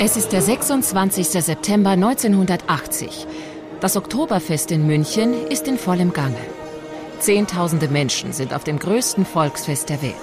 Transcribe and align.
Es 0.00 0.16
ist 0.16 0.32
der 0.32 0.42
26. 0.42 1.26
September 1.28 1.90
1980. 1.90 3.26
Das 3.80 3.96
Oktoberfest 3.96 4.70
in 4.70 4.86
München 4.86 5.34
ist 5.48 5.66
in 5.66 5.76
vollem 5.76 6.12
Gange. 6.12 6.38
Zehntausende 7.18 7.88
Menschen 7.88 8.32
sind 8.32 8.54
auf 8.54 8.62
dem 8.62 8.78
größten 8.78 9.26
Volksfest 9.26 9.88
der 9.88 10.00
Welt. 10.00 10.14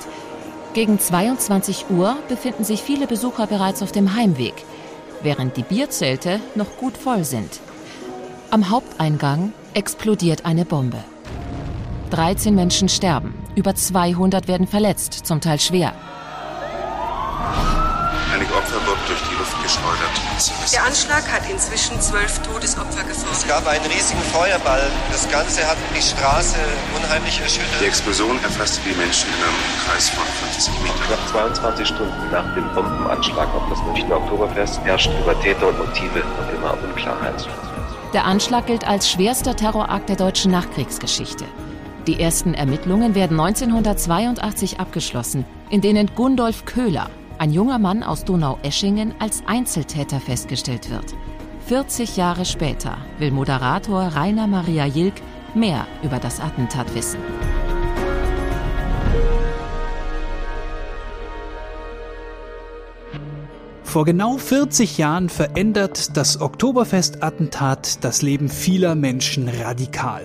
Gegen 0.73 0.98
22 0.98 1.89
Uhr 1.89 2.16
befinden 2.30 2.64
sich 2.64 2.84
viele 2.84 3.05
Besucher 3.05 3.48
bereits 3.48 3.84
auf 3.84 3.92
dem 3.92 4.16
Heimweg, 4.16 4.55
während 5.21 5.57
die 5.57 5.64
Bierzelte 5.64 6.39
noch 6.55 6.78
gut 6.78 6.96
voll 6.96 7.26
sind. 7.26 7.60
Am 8.50 8.70
Haupteingang 8.70 9.52
explodiert 9.73 10.46
eine 10.46 10.64
Bombe. 10.64 11.04
13 12.09 12.55
Menschen 12.55 12.89
sterben, 12.89 13.33
über 13.55 13.75
200 13.75 14.47
werden 14.47 14.68
verletzt, 14.68 15.13
zum 15.25 15.41
Teil 15.41 15.59
schwer. 15.59 15.93
Einige 18.36 18.54
Opfer 18.54 18.75
wurden 18.86 19.00
durch 19.07 19.21
die 19.29 19.36
Luft 19.36 19.55
geschleudert. 19.63 20.11
Der 20.73 20.83
Anschlag 20.83 21.23
hat 21.32 21.49
inzwischen 21.49 21.99
zwölf 22.01 22.37
Todesopfer 22.39 23.04
gefordert. 23.04 23.32
Es 23.32 23.47
gab 23.47 23.65
einen 23.65 23.86
riesigen 23.86 24.19
Feuerball. 24.33 24.91
Das 25.10 25.29
Ganze 25.32 25.65
hat 25.65 25.77
die 25.96 26.01
Straße 26.01 26.57
unheimlich 26.97 27.39
erschüttert. 27.39 27.79
Die 27.79 27.86
Explosion 27.86 28.37
erfasste 28.43 28.82
die 28.83 28.96
Menschen 28.96 29.29
in 29.29 29.39
einem 29.39 29.55
Kreis 29.87 30.10
von 30.10 30.25
50 30.51 30.74
Metern. 30.83 30.99
Knapp 31.07 31.27
22 31.32 31.87
Stunden 31.87 32.31
nach 32.31 32.53
dem 32.55 32.67
Bombenanschlag 32.75 33.47
auf 33.55 33.63
das 33.69 33.81
Münchner 33.83 34.17
Oktoberfest 34.17 34.81
herrscht 34.83 35.11
über 35.22 35.39
Täter 35.39 35.69
und 35.69 35.77
Motive 35.80 36.19
noch 36.19 36.49
immer 36.52 36.73
Unklarheit. 36.83 37.47
Der 38.13 38.25
Anschlag 38.25 38.67
gilt 38.67 38.85
als 38.85 39.09
schwerster 39.09 39.55
Terrorakt 39.55 40.09
der 40.09 40.17
deutschen 40.17 40.52
Nachkriegsgeschichte. 40.52 41.45
Die 42.08 42.19
ersten 42.19 42.53
Ermittlungen 42.53 43.16
werden 43.16 43.39
1982 43.39 44.80
abgeschlossen, 44.80 45.43
in 45.71 45.81
denen 45.81 46.11
Gundolf 46.13 46.66
Köhler, 46.66 47.09
ein 47.39 47.52
junger 47.52 47.80
Mann 47.80 48.03
aus 48.03 48.23
Donaueschingen 48.25 49.16
als 49.17 49.41
Einzeltäter 49.47 50.19
festgestellt 50.19 50.91
wird. 50.91 51.15
40 51.65 52.15
Jahre 52.15 52.45
später 52.45 52.97
will 53.17 53.31
Moderator 53.31 54.03
Rainer 54.03 54.45
Maria 54.45 54.85
Jilk 54.85 55.15
mehr 55.55 55.88
über 56.03 56.19
das 56.19 56.39
Attentat 56.39 56.93
wissen. 56.93 57.19
Vor 63.83 64.05
genau 64.05 64.37
40 64.37 64.99
Jahren 64.99 65.30
verändert 65.30 66.15
das 66.17 66.39
Oktoberfest-Attentat 66.39 68.03
das 68.03 68.21
Leben 68.21 68.49
vieler 68.49 68.93
Menschen 68.93 69.47
radikal. 69.47 70.21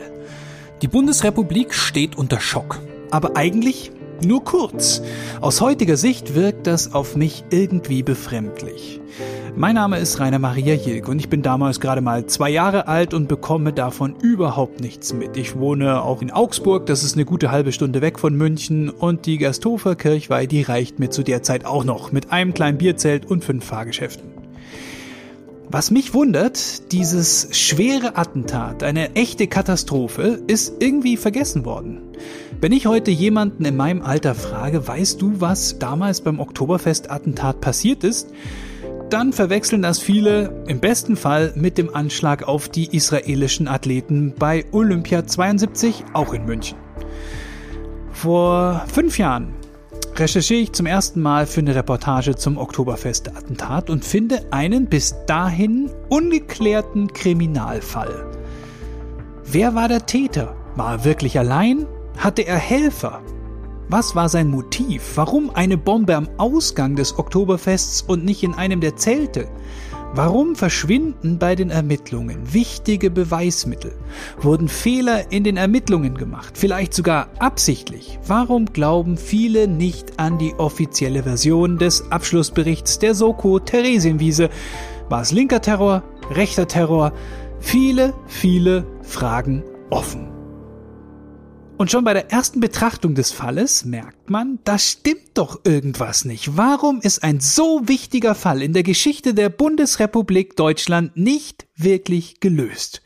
Die 0.83 0.89
Bundesrepublik 0.89 1.75
steht 1.75 2.17
unter 2.17 2.41
Schock. 2.41 2.81
Aber 3.11 3.37
eigentlich 3.37 3.93
nur 4.25 4.45
kurz. 4.45 5.03
Aus 5.43 5.61
heutiger 5.61 5.99
Sicht 5.99 6.35
wirkt 6.35 6.67
das 6.67 6.95
auf 6.95 7.17
mich 7.17 7.45
irgendwie 7.51 8.03
befremdlich. 8.03 8.99
Mein 9.57 9.75
Name 9.75 9.99
ist 9.99 10.21
Rainer 10.21 10.39
Maria 10.39 10.75
Jilk 10.75 11.09
und 11.09 11.19
ich 11.19 11.29
bin 11.29 11.43
damals 11.43 11.81
gerade 11.81 12.01
mal 12.01 12.25
zwei 12.27 12.49
Jahre 12.49 12.89
alt 12.89 13.13
und 13.13 13.29
bekomme 13.29 13.75
davon 13.75 14.15
überhaupt 14.23 14.81
nichts 14.81 15.13
mit. 15.13 15.37
Ich 15.37 15.59
wohne 15.59 16.03
auch 16.03 16.23
in 16.23 16.31
Augsburg, 16.31 16.87
das 16.87 17.03
ist 17.03 17.15
eine 17.15 17.27
gute 17.27 17.51
halbe 17.51 17.73
Stunde 17.73 18.01
weg 18.01 18.19
von 18.19 18.35
München 18.35 18.89
und 18.89 19.27
die 19.27 19.37
Gasthofer 19.39 19.97
Kirchweih, 19.97 20.47
die 20.47 20.63
reicht 20.63 20.99
mir 20.99 21.11
zu 21.11 21.23
der 21.23 21.43
Zeit 21.43 21.67
auch 21.67 21.85
noch 21.85 22.13
mit 22.13 22.33
einem 22.33 22.55
kleinen 22.55 22.79
Bierzelt 22.79 23.27
und 23.27 23.45
fünf 23.45 23.65
Fahrgeschäften. 23.65 24.40
Was 25.73 25.93
mich 25.93 26.15
wundert, 26.15 26.91
dieses 26.91 27.57
schwere 27.57 28.17
Attentat, 28.17 28.83
eine 28.83 29.15
echte 29.15 29.47
Katastrophe, 29.47 30.43
ist 30.49 30.73
irgendwie 30.81 31.17
vergessen 31.17 31.65
worden. 31.65 32.01
Wenn 32.61 32.73
ich 32.73 32.87
heute 32.87 33.13
jemanden 33.13 33.65
in 33.65 33.77
meinem 33.77 34.03
Alter 34.03 34.35
frage, 34.35 34.89
weißt 34.89 35.23
du, 35.23 35.35
was 35.41 35.79
damals 35.79 36.23
beim 36.23 36.41
Oktoberfest-Attentat 36.41 37.61
passiert 37.61 38.03
ist, 38.03 38.33
dann 39.11 39.33
verwechseln 39.33 39.83
das 39.83 40.01
viele 40.01 40.65
im 40.67 40.81
besten 40.81 41.15
Fall 41.15 41.53
mit 41.55 41.79
dem 41.79 41.95
Anschlag 41.95 42.49
auf 42.49 42.69
die 42.69 42.89
israelischen 42.93 43.69
Athleten 43.69 44.35
bei 44.37 44.65
Olympia 44.73 45.25
72, 45.25 46.05
auch 46.15 46.35
in 46.35 46.47
München. 46.47 46.79
Vor 48.11 48.85
fünf 48.93 49.19
Jahren 49.19 49.55
recherchiere 50.19 50.61
ich 50.61 50.73
zum 50.73 50.87
ersten 50.87 51.21
Mal 51.21 51.47
für 51.47 51.61
eine 51.61 51.75
Reportage 51.75 52.35
zum 52.37 52.59
Oktoberfest-Attentat 52.59 53.91
und 53.91 54.05
finde 54.05 54.47
einen 54.51 54.87
bis 54.87 55.15
dahin 55.27 55.91
ungeklärten 56.09 57.13
Kriminalfall. 57.13 58.27
Wer 59.45 59.75
war 59.75 59.89
der 59.89 60.07
Täter? 60.07 60.55
War 60.77 60.93
er 60.93 61.05
wirklich 61.05 61.39
allein? 61.39 61.87
Hatte 62.17 62.43
er 62.43 62.57
Helfer? 62.57 63.23
Was 63.89 64.15
war 64.15 64.29
sein 64.29 64.49
Motiv? 64.49 65.17
Warum 65.17 65.51
eine 65.51 65.77
Bombe 65.77 66.15
am 66.15 66.29
Ausgang 66.37 66.95
des 66.95 67.19
Oktoberfests 67.19 68.03
und 68.03 68.25
nicht 68.25 68.45
in 68.45 68.55
einem 68.55 68.81
der 68.81 68.97
Zelte? 68.97 69.49
Warum 70.13 70.57
verschwinden 70.57 71.39
bei 71.39 71.55
den 71.55 71.71
Ermittlungen 71.71 72.53
wichtige 72.53 73.11
Beweismittel? 73.11 73.93
Wurden 74.41 74.69
Fehler 74.69 75.31
in 75.31 75.45
den 75.45 75.57
Ermittlungen 75.57 76.19
gemacht? 76.19 76.59
Vielleicht 76.59 76.95
sogar 76.95 77.29
absichtlich? 77.39 78.19
Warum 78.27 78.67
glauben 78.67 79.17
viele 79.17 79.69
nicht 79.69 80.19
an 80.19 80.37
die 80.37 80.55
offizielle 80.55 81.23
Version 81.23 81.79
des 81.79 82.11
Abschlussberichts 82.11 82.99
der 82.99 83.15
Soko 83.15 83.61
Theresienwiese? 83.61 84.51
War 85.09 85.23
es 85.23 85.31
linker 85.31 85.63
Terror? 85.63 86.03
Rechter 86.31 86.67
Terror? 86.67 87.13
Viele, 87.61 88.13
viele 88.27 88.85
Fragen 89.03 89.63
offen. 89.91 90.30
Und 91.81 91.91
schon 91.91 92.05
bei 92.05 92.13
der 92.13 92.31
ersten 92.31 92.61
Betrachtung 92.61 93.15
des 93.15 93.33
Falles 93.33 93.87
merkt 93.87 94.29
man, 94.29 94.59
da 94.65 94.79
stimmt 94.79 95.31
doch 95.33 95.65
irgendwas 95.65 96.27
nicht. 96.27 96.59
Warum 96.59 97.01
ist 97.01 97.23
ein 97.23 97.41
so 97.41 97.89
wichtiger 97.89 98.35
Fall 98.35 98.61
in 98.61 98.75
der 98.75 98.83
Geschichte 98.83 99.33
der 99.33 99.49
Bundesrepublik 99.49 100.57
Deutschland 100.57 101.17
nicht 101.17 101.69
wirklich 101.77 102.39
gelöst? 102.41 103.01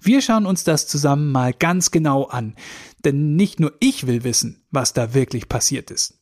Wir 0.00 0.22
schauen 0.22 0.46
uns 0.46 0.62
das 0.62 0.86
zusammen 0.86 1.32
mal 1.32 1.52
ganz 1.52 1.90
genau 1.90 2.26
an, 2.26 2.54
denn 3.04 3.34
nicht 3.34 3.58
nur 3.58 3.72
ich 3.80 4.06
will 4.06 4.22
wissen, 4.22 4.64
was 4.70 4.92
da 4.92 5.12
wirklich 5.12 5.48
passiert 5.48 5.90
ist. 5.90 6.20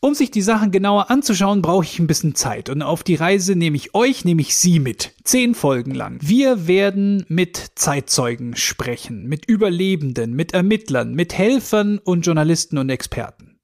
Um 0.00 0.14
sich 0.14 0.30
die 0.30 0.42
Sachen 0.42 0.70
genauer 0.70 1.10
anzuschauen, 1.10 1.62
brauche 1.62 1.84
ich 1.84 1.98
ein 1.98 2.06
bisschen 2.06 2.34
Zeit. 2.34 2.68
Und 2.68 2.82
auf 2.82 3.02
die 3.02 3.14
Reise 3.14 3.56
nehme 3.56 3.76
ich 3.76 3.94
euch, 3.94 4.24
nehme 4.24 4.42
ich 4.42 4.56
Sie 4.56 4.78
mit. 4.78 5.12
Zehn 5.24 5.54
Folgen 5.54 5.94
lang. 5.94 6.18
Wir 6.20 6.66
werden 6.66 7.24
mit 7.28 7.72
Zeitzeugen 7.74 8.56
sprechen, 8.56 9.26
mit 9.26 9.46
Überlebenden, 9.46 10.34
mit 10.34 10.52
Ermittlern, 10.52 11.14
mit 11.14 11.36
Helfern 11.36 11.98
und 11.98 12.26
Journalisten 12.26 12.78
und 12.78 12.90
Experten. 12.90 13.58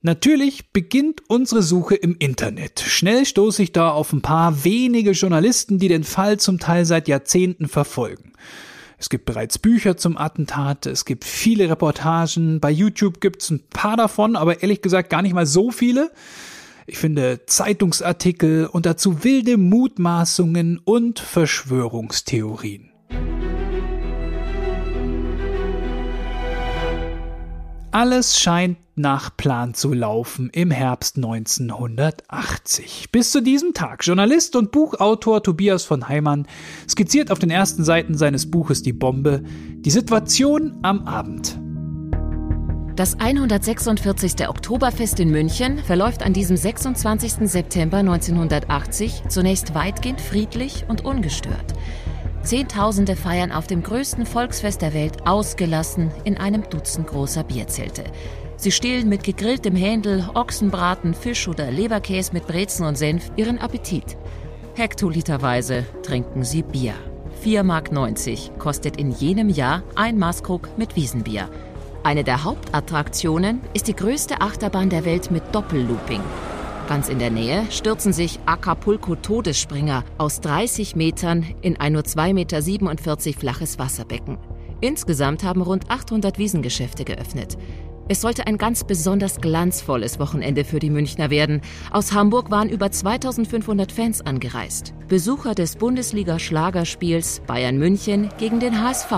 Natürlich 0.00 0.72
beginnt 0.72 1.22
unsere 1.28 1.62
Suche 1.62 1.94
im 1.94 2.16
Internet. 2.18 2.80
Schnell 2.80 3.24
stoße 3.24 3.62
ich 3.62 3.72
da 3.72 3.90
auf 3.90 4.12
ein 4.12 4.20
paar 4.22 4.64
wenige 4.64 5.12
Journalisten, 5.12 5.78
die 5.78 5.88
den 5.88 6.04
Fall 6.04 6.38
zum 6.38 6.58
Teil 6.58 6.84
seit 6.84 7.08
Jahrzehnten 7.08 7.68
verfolgen. 7.68 8.32
Es 9.04 9.10
gibt 9.10 9.26
bereits 9.26 9.58
Bücher 9.58 9.98
zum 9.98 10.16
Attentat, 10.16 10.86
es 10.86 11.04
gibt 11.04 11.26
viele 11.26 11.68
Reportagen, 11.68 12.58
bei 12.58 12.70
YouTube 12.70 13.20
gibt 13.20 13.42
es 13.42 13.50
ein 13.50 13.60
paar 13.68 13.98
davon, 13.98 14.34
aber 14.34 14.62
ehrlich 14.62 14.80
gesagt 14.80 15.10
gar 15.10 15.20
nicht 15.20 15.34
mal 15.34 15.44
so 15.44 15.70
viele. 15.70 16.10
Ich 16.86 16.96
finde 16.96 17.44
Zeitungsartikel 17.44 18.64
und 18.64 18.86
dazu 18.86 19.22
wilde 19.22 19.58
Mutmaßungen 19.58 20.80
und 20.82 21.18
Verschwörungstheorien. 21.18 22.92
Alles 27.94 28.40
scheint 28.40 28.78
nach 28.96 29.36
Plan 29.36 29.72
zu 29.72 29.92
laufen 29.92 30.50
im 30.52 30.72
Herbst 30.72 31.16
1980. 31.16 33.12
Bis 33.12 33.30
zu 33.30 33.40
diesem 33.40 33.72
Tag. 33.72 34.04
Journalist 34.04 34.56
und 34.56 34.72
Buchautor 34.72 35.44
Tobias 35.44 35.84
von 35.84 36.08
Heimann 36.08 36.48
skizziert 36.90 37.30
auf 37.30 37.38
den 37.38 37.50
ersten 37.50 37.84
Seiten 37.84 38.16
seines 38.16 38.50
Buches 38.50 38.82
Die 38.82 38.92
Bombe 38.92 39.44
die 39.76 39.92
Situation 39.92 40.76
am 40.82 41.06
Abend. 41.06 41.56
Das 42.96 43.20
146. 43.20 44.48
Oktoberfest 44.48 45.20
in 45.20 45.30
München 45.30 45.78
verläuft 45.78 46.24
an 46.24 46.32
diesem 46.32 46.56
26. 46.56 47.48
September 47.48 47.98
1980 47.98 49.22
zunächst 49.28 49.76
weitgehend 49.76 50.20
friedlich 50.20 50.84
und 50.88 51.04
ungestört. 51.04 51.74
Zehntausende 52.44 53.16
feiern 53.16 53.52
auf 53.52 53.66
dem 53.66 53.82
größten 53.82 54.26
Volksfest 54.26 54.82
der 54.82 54.92
Welt 54.92 55.26
ausgelassen 55.26 56.10
in 56.24 56.36
einem 56.36 56.68
Dutzend 56.68 57.06
großer 57.06 57.42
Bierzelte. 57.42 58.04
Sie 58.56 58.70
stehlen 58.70 59.08
mit 59.08 59.24
gegrilltem 59.24 59.74
Händel, 59.74 60.28
Ochsenbraten, 60.34 61.14
Fisch 61.14 61.48
oder 61.48 61.70
Leberkäse 61.70 62.32
mit 62.32 62.46
Brezen 62.46 62.86
und 62.86 62.96
Senf 62.96 63.30
ihren 63.36 63.58
Appetit. 63.58 64.16
Hektoliterweise 64.74 65.84
trinken 66.02 66.44
sie 66.44 66.62
Bier. 66.62 66.94
4,90 67.44 67.62
Mark 67.62 68.58
kostet 68.58 68.96
in 68.96 69.10
jenem 69.10 69.48
Jahr 69.48 69.82
ein 69.94 70.18
Maßkrug 70.18 70.76
mit 70.76 70.96
Wiesenbier. 70.96 71.48
Eine 72.02 72.24
der 72.24 72.44
Hauptattraktionen 72.44 73.62
ist 73.72 73.88
die 73.88 73.96
größte 73.96 74.40
Achterbahn 74.40 74.90
der 74.90 75.04
Welt 75.04 75.30
mit 75.30 75.54
Doppellooping. 75.54 76.20
Ganz 76.86 77.08
in 77.08 77.18
der 77.18 77.30
Nähe 77.30 77.64
stürzen 77.70 78.12
sich 78.12 78.38
Acapulco-Todesspringer 78.44 80.04
aus 80.18 80.40
30 80.40 80.96
Metern 80.96 81.46
in 81.62 81.78
ein 81.78 81.94
nur 81.94 82.02
2,47 82.02 82.34
Meter 82.34 83.40
flaches 83.40 83.78
Wasserbecken. 83.78 84.36
Insgesamt 84.82 85.44
haben 85.44 85.62
rund 85.62 85.90
800 85.90 86.38
Wiesengeschäfte 86.38 87.04
geöffnet. 87.04 87.56
Es 88.06 88.20
sollte 88.20 88.46
ein 88.46 88.58
ganz 88.58 88.84
besonders 88.84 89.40
glanzvolles 89.40 90.18
Wochenende 90.18 90.64
für 90.64 90.78
die 90.78 90.90
Münchner 90.90 91.30
werden. 91.30 91.62
Aus 91.90 92.12
Hamburg 92.12 92.50
waren 92.50 92.68
über 92.68 92.90
2500 92.90 93.90
Fans 93.90 94.20
angereist. 94.20 94.92
Besucher 95.08 95.54
des 95.54 95.76
Bundesliga-Schlagerspiels 95.76 97.40
Bayern 97.46 97.78
München 97.78 98.28
gegen 98.36 98.60
den 98.60 98.82
HSV. 98.82 99.10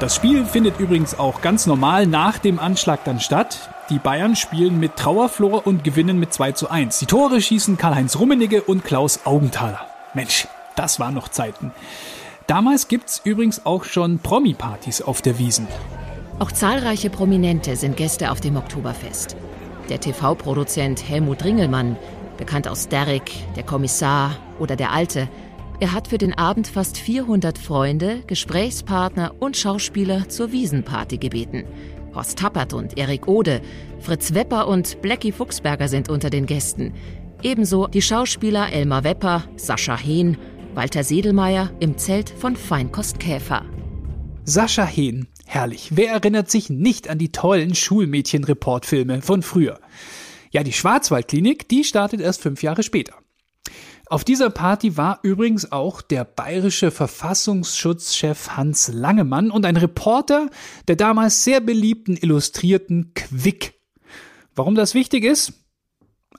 Das 0.00 0.16
Spiel 0.16 0.44
findet 0.44 0.80
übrigens 0.80 1.18
auch 1.18 1.40
ganz 1.40 1.66
normal 1.66 2.06
nach 2.06 2.38
dem 2.38 2.58
Anschlag 2.58 3.04
dann 3.04 3.20
statt. 3.20 3.70
Die 3.90 4.00
Bayern 4.00 4.34
spielen 4.34 4.80
mit 4.80 4.96
Trauerflor 4.96 5.66
und 5.66 5.84
gewinnen 5.84 6.18
mit 6.18 6.34
2 6.34 6.52
zu 6.52 6.68
1. 6.68 6.98
Die 6.98 7.06
Tore 7.06 7.40
schießen 7.40 7.78
Karl-Heinz 7.78 8.18
Rummenigge 8.18 8.62
und 8.62 8.84
Klaus 8.84 9.20
Augenthaler. 9.24 9.86
Mensch, 10.12 10.48
das 10.74 10.98
waren 10.98 11.14
noch 11.14 11.28
Zeiten. 11.28 11.70
Damals 12.48 12.88
gibt's 12.88 13.20
übrigens 13.24 13.64
auch 13.64 13.84
schon 13.84 14.18
Promi-Partys 14.18 15.00
auf 15.00 15.22
der 15.22 15.38
Wiesen. 15.38 15.68
Auch 16.40 16.50
zahlreiche 16.50 17.08
Prominente 17.08 17.76
sind 17.76 17.96
Gäste 17.96 18.32
auf 18.32 18.40
dem 18.40 18.56
Oktoberfest. 18.56 19.36
Der 19.88 20.00
TV-Produzent 20.00 21.08
Helmut 21.08 21.44
Ringelmann, 21.44 21.96
bekannt 22.36 22.66
aus 22.66 22.88
Derrick, 22.88 23.30
der 23.54 23.62
Kommissar 23.62 24.32
oder 24.58 24.74
der 24.74 24.90
Alte, 24.90 25.28
er 25.80 25.92
hat 25.92 26.08
für 26.08 26.18
den 26.18 26.32
Abend 26.34 26.66
fast 26.66 26.98
400 26.98 27.58
Freunde, 27.58 28.22
Gesprächspartner 28.26 29.34
und 29.40 29.56
Schauspieler 29.56 30.28
zur 30.28 30.52
Wiesenparty 30.52 31.18
gebeten. 31.18 31.64
Horst 32.14 32.38
Tappert 32.38 32.72
und 32.72 32.96
Erik 32.96 33.26
Ode, 33.26 33.60
Fritz 34.00 34.34
Wepper 34.34 34.68
und 34.68 35.02
Blackie 35.02 35.32
Fuchsberger 35.32 35.88
sind 35.88 36.08
unter 36.08 36.30
den 36.30 36.46
Gästen. 36.46 36.94
Ebenso 37.42 37.88
die 37.88 38.02
Schauspieler 38.02 38.72
Elmar 38.72 39.04
Wepper, 39.04 39.44
Sascha 39.56 39.98
Hehn 39.98 40.38
Walter 40.74 41.04
Sedelmeier 41.04 41.70
im 41.78 41.98
Zelt 41.98 42.30
von 42.30 42.56
Feinkost 42.56 43.20
Käfer. 43.20 43.64
Sascha 44.44 44.84
Hehn, 44.84 45.28
herrlich. 45.46 45.90
Wer 45.92 46.12
erinnert 46.12 46.50
sich 46.50 46.68
nicht 46.68 47.08
an 47.08 47.18
die 47.18 47.32
tollen 47.32 47.74
Schulmädchen-Reportfilme 47.74 49.22
von 49.22 49.42
früher? 49.42 49.78
Ja, 50.50 50.62
die 50.62 50.72
Schwarzwaldklinik, 50.72 51.68
die 51.68 51.84
startet 51.84 52.20
erst 52.20 52.42
fünf 52.42 52.62
Jahre 52.62 52.82
später. 52.82 53.14
Auf 54.14 54.22
dieser 54.22 54.48
Party 54.48 54.96
war 54.96 55.18
übrigens 55.24 55.72
auch 55.72 56.00
der 56.00 56.22
bayerische 56.22 56.92
Verfassungsschutzchef 56.92 58.50
Hans 58.50 58.86
Langemann 58.94 59.50
und 59.50 59.66
ein 59.66 59.76
Reporter 59.76 60.50
der 60.86 60.94
damals 60.94 61.42
sehr 61.42 61.58
beliebten 61.58 62.16
Illustrierten 62.16 63.12
Quick. 63.14 63.74
Warum 64.54 64.76
das 64.76 64.94
wichtig 64.94 65.24
ist? 65.24 65.54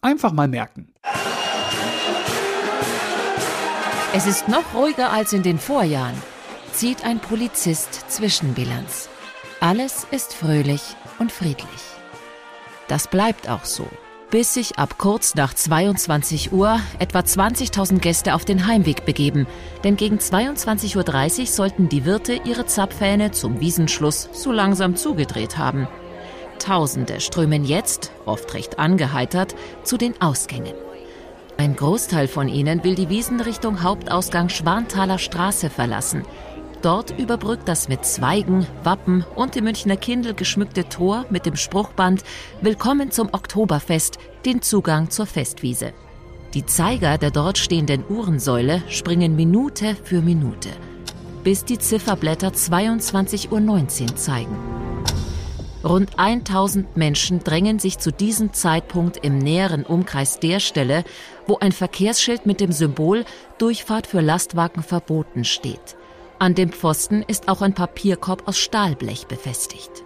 Einfach 0.01 0.31
mal 0.31 0.48
merken. 0.48 0.94
Es 4.13 4.25
ist 4.25 4.48
noch 4.48 4.74
ruhiger 4.74 5.12
als 5.12 5.33
in 5.33 5.44
den 5.44 5.60
Vorjahren, 5.60 6.16
zieht 6.72 7.04
ein 7.04 7.19
Polizist 7.19 8.10
Zwischenbilanz. 8.10 9.10
Alles 9.60 10.07
ist 10.12 10.33
fröhlich 10.33 10.95
und 11.19 11.30
friedlich. 11.30 11.81
Das 12.88 13.10
bleibt 13.10 13.50
auch 13.50 13.66
so, 13.66 13.89
bis 14.31 14.54
sich 14.54 14.77
ab 14.77 14.98
kurz 14.98 15.36
nach 15.36 15.54
22 15.54 16.51
Uhr 16.51 16.80
etwa 17.00 17.19
20.000 17.19 18.00
Gäste 18.00 18.36
auf 18.36 18.45
den 18.45 18.68
Heimweg 18.68 19.06
begeben, 19.06 19.48
denn 19.83 19.95
gegen 19.95 20.18
22.30 20.18 21.39
Uhr 21.39 21.45
sollten 21.48 21.89
die 21.89 22.06
Wirte 22.06 22.39
ihre 22.44 22.66
Zapfhähne 22.66 23.31
zum 23.31 23.60
Wiesenschluss 23.60 24.30
so 24.33 24.51
langsam 24.51 24.95
zugedreht 24.95 25.57
haben. 25.57 25.88
Tausende 26.60 27.19
strömen 27.19 27.63
jetzt, 27.66 28.12
oft 28.25 28.54
recht 28.54 28.80
angeheitert, 28.80 29.56
zu 29.83 29.98
den 29.98 30.19
Ausgängen. 30.22 30.74
Ein 31.57 31.75
Großteil 31.75 32.27
von 32.27 32.50
ihnen 32.50 32.83
will 32.83 32.95
die 32.95 33.10
Wiesen 33.10 33.39
Richtung 33.39 33.83
Hauptausgang 33.83 34.50
Schwanthaler 34.50 35.18
Straße 35.18 35.69
verlassen. 35.69 36.24
Dort 36.81 37.18
überbrückt 37.18 37.68
das 37.68 37.88
mit 37.88 38.06
Zweigen, 38.06 38.68
Wappen 38.83 39.25
und 39.36 39.56
dem 39.56 39.63
Münchner 39.63 39.98
Kindl 39.98 40.33
geschmückte 40.33 40.88
Tor 40.88 41.25
mit 41.30 41.45
dem 41.45 41.56
Spruchband 41.56 42.24
Willkommen 42.62 43.12
zum 43.12 43.30
Oktoberfest 43.31 44.19
den 44.45 44.62
Zugang 44.62 45.10
zur 45.10 45.25
Festwiese. 45.25 45.94
Die 46.54 46.66
Zeiger 46.66 47.18
der 47.18 47.31
dort 47.31 47.57
stehenden 47.57 48.04
Uhrensäule 48.07 48.83
springen 48.88 49.36
Minute 49.36 49.95
für 50.04 50.22
Minute, 50.22 50.69
bis 51.44 51.66
die 51.66 51.80
Zifferblätter 51.80 52.50
22.19 52.50 53.51
Uhr 53.51 54.16
zeigen. 54.16 54.56
Rund 55.83 56.18
1000 56.18 56.98
Menschen 56.98 57.44
drängen 57.44 57.77
sich 57.77 58.00
zu 58.00 58.12
diesem 58.12 58.54
Zeitpunkt 58.54 59.18
im 59.18 59.38
näheren 59.38 59.83
Umkreis 59.83 60.39
der 60.39 60.60
Stelle, 60.60 61.04
wo 61.45 61.57
ein 61.60 61.72
Verkehrsschild 61.72 62.45
mit 62.45 62.60
dem 62.60 62.72
Symbol 62.72 63.24
Durchfahrt 63.60 64.07
für 64.07 64.22
Lastwagen 64.22 64.81
verboten 64.81 65.44
steht. 65.44 65.95
An 66.39 66.55
dem 66.55 66.71
Pfosten 66.71 67.23
ist 67.27 67.47
auch 67.47 67.61
ein 67.61 67.73
Papierkorb 67.73 68.47
aus 68.47 68.57
Stahlblech 68.57 69.27
befestigt. 69.27 70.03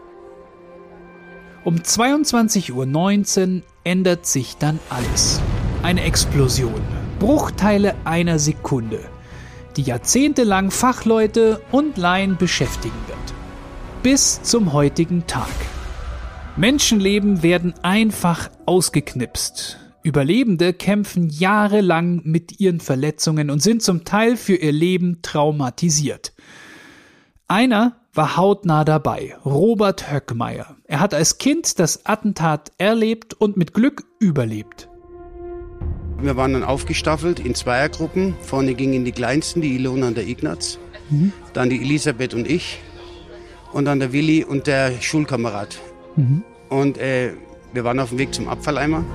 Um 1.64 1.76
22.19 1.76 3.56
Uhr 3.58 3.62
ändert 3.84 4.26
sich 4.26 4.58
dann 4.58 4.80
alles. 4.90 5.42
Eine 5.84 6.04
Explosion. 6.04 6.82
Bruchteile 7.20 7.96
einer 8.06 8.40
Sekunde, 8.40 9.00
die 9.76 9.82
jahrzehntelang 9.82 10.72
Fachleute 10.72 11.62
und 11.72 11.98
Laien 11.98 12.38
beschäftigen 12.38 12.96
wird 13.08 13.20
bis 14.04 14.42
zum 14.44 14.72
heutigen 14.72 15.28
Tag. 15.28 15.50
Menschenleben 16.56 17.44
werden 17.44 17.74
einfach 17.84 18.50
ausgeknipst. 18.66 19.78
Überlebende 20.10 20.74
kämpfen 20.74 21.30
jahrelang 21.30 22.22
mit 22.24 22.60
ihren 22.60 22.80
Verletzungen 22.80 23.52
und 23.52 23.62
sind 23.62 23.84
zum 23.84 24.06
Teil 24.06 24.38
für 24.38 24.56
ihr 24.56 24.72
Leben 24.72 25.22
traumatisiert. 25.22 26.34
Einer 27.48 27.98
war 28.16 28.36
hautnah 28.36 28.86
dabei, 28.86 29.36
Robert 29.46 30.12
Höckmeier. 30.12 30.78
Er 30.86 31.00
hat 31.00 31.14
als 31.14 31.38
Kind 31.38 31.78
das 31.78 32.08
Attentat 32.08 32.72
erlebt 32.80 33.36
und 33.36 33.56
mit 33.56 33.76
Glück 33.76 34.04
überlebt. 34.20 34.90
Wir 36.20 36.36
waren 36.36 36.54
dann 36.54 36.64
aufgestaffelt 36.64 37.40
in 37.40 37.54
Zweiergruppen. 37.54 38.34
Vorne 38.42 38.74
gingen 38.74 39.06
die 39.06 39.12
Kleinsten, 39.12 39.62
die 39.62 39.76
Ilona 39.76 40.08
und 40.08 40.18
der 40.18 40.28
Ignaz. 40.28 40.80
Mhm. 41.12 41.34
Dann 41.54 41.70
die 41.70 41.82
Elisabeth 41.82 42.34
und 42.34 42.50
ich 42.50 42.80
und 43.74 43.86
dann 43.86 44.00
der 44.00 44.12
Willi 44.12 44.44
und 44.44 44.66
der 44.66 45.00
Schulkamerad. 45.02 45.78
Mhm. 46.16 46.44
Und 46.70 46.98
äh, 46.98 47.34
wir 47.74 47.84
waren 47.84 48.00
auf 48.00 48.10
dem 48.10 48.18
Weg 48.18 48.34
zum 48.34 48.48
Abfalleimer. 48.48 49.06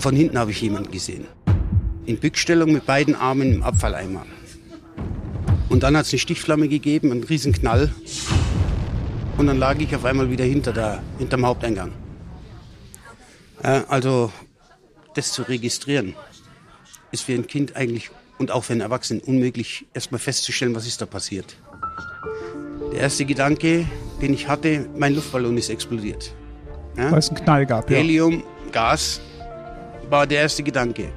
Von 0.00 0.16
hinten 0.16 0.38
habe 0.38 0.50
ich 0.50 0.62
jemanden 0.62 0.90
gesehen. 0.90 1.26
In 2.06 2.18
Bückstellung 2.18 2.72
mit 2.72 2.86
beiden 2.86 3.14
Armen 3.14 3.52
im 3.52 3.62
Abfalleimer. 3.62 4.24
Und 5.68 5.82
dann 5.82 5.94
hat 5.94 6.06
es 6.06 6.12
eine 6.14 6.20
Stichflamme 6.20 6.68
gegeben, 6.68 7.12
einen 7.12 7.22
riesen 7.22 7.52
Knall. 7.52 7.92
Und 9.36 9.46
dann 9.46 9.58
lag 9.58 9.78
ich 9.78 9.94
auf 9.94 10.06
einmal 10.06 10.30
wieder 10.30 10.44
hinter 10.44 10.72
der, 10.72 11.02
hinterm 11.18 11.44
Haupteingang. 11.44 11.92
Äh, 13.62 13.82
also 13.88 14.32
das 15.14 15.32
zu 15.32 15.42
registrieren, 15.42 16.14
ist 17.12 17.24
für 17.24 17.34
ein 17.34 17.46
Kind 17.46 17.76
eigentlich 17.76 18.10
und 18.38 18.50
auch 18.50 18.64
für 18.64 18.72
einen 18.72 18.80
Erwachsenen 18.80 19.20
unmöglich, 19.20 19.84
erstmal 19.92 20.18
festzustellen, 20.18 20.74
was 20.74 20.86
ist 20.86 21.02
da 21.02 21.06
passiert. 21.06 21.56
Der 22.90 23.00
erste 23.00 23.26
Gedanke, 23.26 23.84
den 24.22 24.32
ich 24.32 24.48
hatte, 24.48 24.88
mein 24.96 25.14
Luftballon 25.14 25.58
ist 25.58 25.68
explodiert. 25.68 26.32
Ja? 26.96 27.10
Weil 27.10 27.18
es 27.18 27.28
einen 27.28 27.44
Knall 27.44 27.66
gab. 27.66 27.90
Ja. 27.90 27.98
Helium, 27.98 28.42
Gas 28.72 29.20
war 30.10 30.26
der 30.26 30.40
erste 30.40 30.62
Gedanke. 30.62 31.08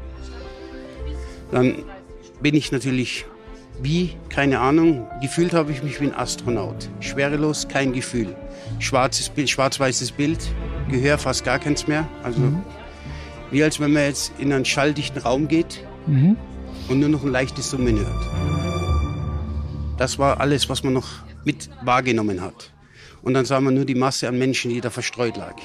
Dann 1.52 1.84
bin 2.42 2.56
ich 2.56 2.72
natürlich 2.72 3.26
wie, 3.82 4.12
keine 4.30 4.60
Ahnung, 4.60 5.08
gefühlt 5.22 5.54
habe 5.54 5.72
ich 5.72 5.84
mich 5.84 6.00
wie 6.00 6.06
ein 6.06 6.16
Astronaut. 6.16 6.90
Schwerelos, 7.00 7.68
kein 7.68 7.92
Gefühl. 7.92 8.36
Schwarzes 8.80 9.30
Bild, 9.30 9.50
schwarz-weißes 9.50 10.12
Bild, 10.12 10.40
Gehör 10.90 11.18
fast 11.18 11.44
gar 11.44 11.60
keins 11.60 11.88
mehr. 11.88 12.08
Also 12.24 12.40
mhm. 12.40 12.64
wie 13.52 13.64
als 13.64 13.80
wenn 13.80 13.94
man 13.94 14.04
jetzt 14.04 14.34
in 14.38 14.54
einen 14.54 14.66
schalldichten 14.66 15.22
Raum 15.22 15.48
geht 15.48 15.84
mhm. 16.08 16.38
und 16.88 17.00
nur 17.00 17.10
noch 17.10 17.24
ein 17.24 17.32
leichtes 17.32 17.70
Summen 17.70 17.98
hört. 17.98 18.26
Das 19.98 20.20
war 20.20 20.40
alles, 20.40 20.70
was 20.70 20.84
man 20.84 20.94
noch 20.94 21.08
mit 21.46 21.70
wahrgenommen 21.84 22.42
hat. 22.42 22.72
Und 23.22 23.34
dann 23.34 23.46
sah 23.46 23.62
man 23.62 23.74
nur 23.74 23.86
die 23.86 23.96
Masse 23.96 24.28
an 24.28 24.38
Menschen, 24.38 24.70
die 24.70 24.82
da 24.82 24.90
verstreut 24.90 25.38
lag. 25.38 25.56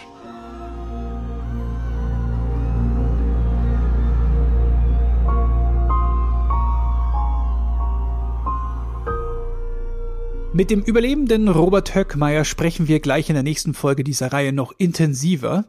Mit 10.58 10.70
dem 10.70 10.82
Überlebenden 10.82 11.46
Robert 11.46 11.94
Höckmeier 11.94 12.44
sprechen 12.44 12.88
wir 12.88 12.98
gleich 12.98 13.28
in 13.28 13.34
der 13.34 13.44
nächsten 13.44 13.74
Folge 13.74 14.02
dieser 14.02 14.32
Reihe 14.32 14.52
noch 14.52 14.72
intensiver. 14.76 15.66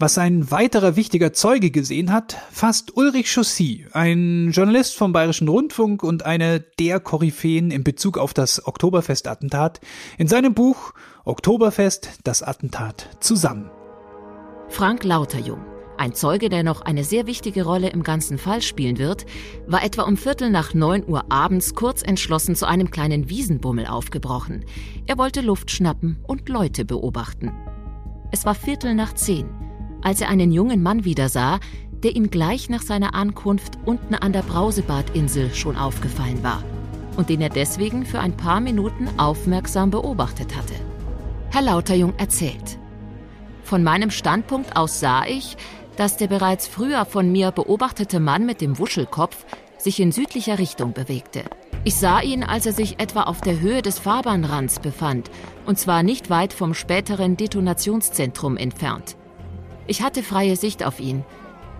Was 0.00 0.18
ein 0.18 0.50
weiterer 0.50 0.96
wichtiger 0.96 1.32
Zeuge 1.32 1.70
gesehen 1.70 2.12
hat, 2.12 2.38
fasst 2.50 2.96
Ulrich 2.96 3.32
Chaussy, 3.32 3.86
ein 3.92 4.50
Journalist 4.50 4.96
vom 4.96 5.12
Bayerischen 5.12 5.46
Rundfunk 5.46 6.02
und 6.02 6.26
eine 6.26 6.58
der 6.58 6.98
Koryphäen 6.98 7.70
in 7.70 7.84
Bezug 7.84 8.18
auf 8.18 8.34
das 8.34 8.66
Oktoberfest-Attentat, 8.66 9.80
in 10.18 10.26
seinem 10.26 10.54
Buch 10.54 10.92
Oktoberfest, 11.24 12.08
das 12.24 12.42
Attentat 12.42 13.10
zusammen. 13.20 13.70
Frank 14.70 15.04
Lauterjung 15.04 15.71
Ein 16.02 16.14
Zeuge, 16.14 16.48
der 16.48 16.64
noch 16.64 16.80
eine 16.80 17.04
sehr 17.04 17.28
wichtige 17.28 17.62
Rolle 17.62 17.90
im 17.90 18.02
ganzen 18.02 18.36
Fall 18.36 18.60
spielen 18.60 18.98
wird, 18.98 19.24
war 19.68 19.84
etwa 19.84 20.02
um 20.02 20.16
Viertel 20.16 20.50
nach 20.50 20.74
neun 20.74 21.08
Uhr 21.08 21.30
abends 21.30 21.76
kurz 21.76 22.02
entschlossen 22.02 22.56
zu 22.56 22.66
einem 22.66 22.90
kleinen 22.90 23.30
Wiesenbummel 23.30 23.86
aufgebrochen. 23.86 24.64
Er 25.06 25.16
wollte 25.16 25.42
Luft 25.42 25.70
schnappen 25.70 26.18
und 26.26 26.48
Leute 26.48 26.84
beobachten. 26.84 27.52
Es 28.32 28.44
war 28.44 28.56
Viertel 28.56 28.96
nach 28.96 29.12
zehn, 29.12 29.48
als 30.02 30.20
er 30.20 30.28
einen 30.28 30.50
jungen 30.50 30.82
Mann 30.82 31.04
wieder 31.04 31.28
sah, 31.28 31.60
der 31.92 32.16
ihm 32.16 32.30
gleich 32.30 32.68
nach 32.68 32.82
seiner 32.82 33.14
Ankunft 33.14 33.78
unten 33.84 34.16
an 34.16 34.32
der 34.32 34.42
Brausebadinsel 34.42 35.54
schon 35.54 35.76
aufgefallen 35.76 36.42
war 36.42 36.64
und 37.16 37.28
den 37.28 37.40
er 37.40 37.48
deswegen 37.48 38.04
für 38.06 38.18
ein 38.18 38.36
paar 38.36 38.60
Minuten 38.60 39.08
aufmerksam 39.18 39.92
beobachtet 39.92 40.56
hatte. 40.56 40.74
Herr 41.52 41.62
Lauterjung 41.62 42.14
erzählt. 42.16 42.80
Von 43.62 43.84
meinem 43.84 44.10
Standpunkt 44.10 44.76
aus 44.76 44.98
sah 44.98 45.24
ich, 45.24 45.56
dass 45.96 46.16
der 46.16 46.28
bereits 46.28 46.66
früher 46.66 47.04
von 47.04 47.30
mir 47.30 47.50
beobachtete 47.50 48.20
Mann 48.20 48.46
mit 48.46 48.60
dem 48.60 48.78
Wuschelkopf 48.78 49.44
sich 49.78 50.00
in 50.00 50.12
südlicher 50.12 50.58
Richtung 50.58 50.92
bewegte. 50.92 51.44
Ich 51.84 51.96
sah 51.96 52.20
ihn, 52.20 52.44
als 52.44 52.66
er 52.66 52.72
sich 52.72 53.00
etwa 53.00 53.24
auf 53.24 53.40
der 53.40 53.60
Höhe 53.60 53.82
des 53.82 53.98
Fahrbahnrands 53.98 54.78
befand, 54.78 55.30
und 55.66 55.78
zwar 55.78 56.02
nicht 56.02 56.30
weit 56.30 56.52
vom 56.52 56.74
späteren 56.74 57.36
Detonationszentrum 57.36 58.56
entfernt. 58.56 59.16
Ich 59.88 60.02
hatte 60.02 60.22
freie 60.22 60.56
Sicht 60.56 60.84
auf 60.84 61.00
ihn. 61.00 61.24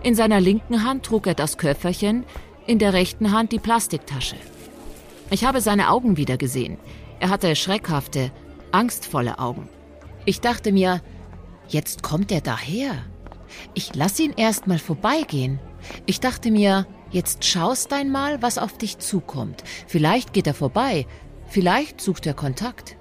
In 0.03 0.15
seiner 0.15 0.41
linken 0.41 0.83
Hand 0.83 1.05
trug 1.05 1.27
er 1.27 1.35
das 1.35 1.57
Köfferchen, 1.57 2.25
in 2.67 2.79
der 2.79 2.91
rechten 2.93 3.31
Hand 3.31 3.53
die 3.53 3.59
Plastiktasche. 3.59 4.35
Ich 5.29 5.45
habe 5.45 5.61
seine 5.61 5.89
Augen 5.89 6.17
wieder 6.17 6.37
gesehen. 6.37 6.77
Er 7.19 7.29
hatte 7.29 7.55
schreckhafte, 7.55 8.31
angstvolle 8.73 9.39
Augen. 9.39 9.69
Ich 10.25 10.41
dachte 10.41 10.73
mir, 10.73 11.01
jetzt 11.69 12.03
kommt 12.03 12.31
er 12.31 12.41
daher. 12.41 13.05
Ich 13.73 13.95
lass 13.95 14.19
ihn 14.19 14.33
erst 14.35 14.67
mal 14.67 14.79
vorbeigehen. 14.79 15.59
Ich 16.05 16.19
dachte 16.19 16.51
mir, 16.51 16.87
jetzt 17.11 17.45
schaust 17.45 17.93
einmal, 17.93 18.41
was 18.41 18.57
auf 18.57 18.77
dich 18.77 18.99
zukommt. 18.99 19.63
Vielleicht 19.87 20.33
geht 20.33 20.47
er 20.47 20.53
vorbei, 20.53 21.05
vielleicht 21.47 22.01
sucht 22.01 22.25
er 22.25 22.33
Kontakt. 22.33 22.95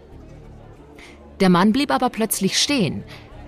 Der 1.41 1.49
Mann 1.49 1.73
blieb 1.73 1.91
aber 1.91 2.11
plötzlich 2.11 2.61
stehen. 2.61 3.05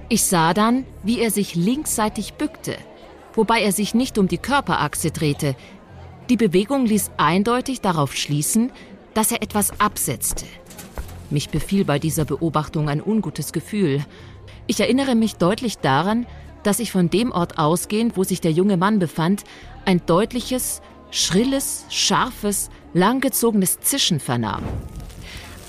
Ich 0.09 0.25
sah 0.25 0.53
dann, 0.53 0.85
wie 1.03 1.21
er 1.21 1.31
sich 1.31 1.55
linksseitig 1.55 2.35
bückte, 2.35 2.77
wobei 3.35 3.63
er 3.63 3.73
sich 3.73 3.95
nicht 3.95 4.19
um 4.19 4.29
die 4.29 4.39
Körperachse 4.39 5.11
drehte. 5.11 5.57
Die 6.29 6.37
Bewegung 6.37 6.87
ließ 6.87 7.13
eindeutig 7.17 7.81
darauf 7.81 8.15
schließen, 8.15 8.71
dass 9.15 9.31
er 9.31 9.43
etwas 9.43 9.81
absetzte. 9.81 10.47
Mich 11.31 11.49
befiel 11.49 11.85
bei 11.85 11.99
dieser 11.99 12.25
Beobachtung 12.25 12.89
ein 12.89 13.03
ungutes 13.03 13.53
Gefühl. 13.53 14.05
Ich 14.67 14.81
erinnere 14.81 15.15
mich 15.15 15.37
deutlich 15.37 15.79
daran, 15.79 16.27
dass 16.65 16.81
ich 16.81 16.91
von 16.91 17.11
dem 17.11 17.31
Ort 17.31 17.59
ausgehend, 17.59 18.17
wo 18.17 18.25
sich 18.25 18.41
der 18.41 18.51
junge 18.51 18.77
Mann 18.77 18.99
befand, 18.99 19.45
ein 19.85 20.05
deutliches, 20.05 20.83
schrilles, 21.11 21.85
scharfes, 21.91 22.71
langgezogenes 22.93 23.81
Zischen 23.81 24.19
vernahm. 24.19 24.65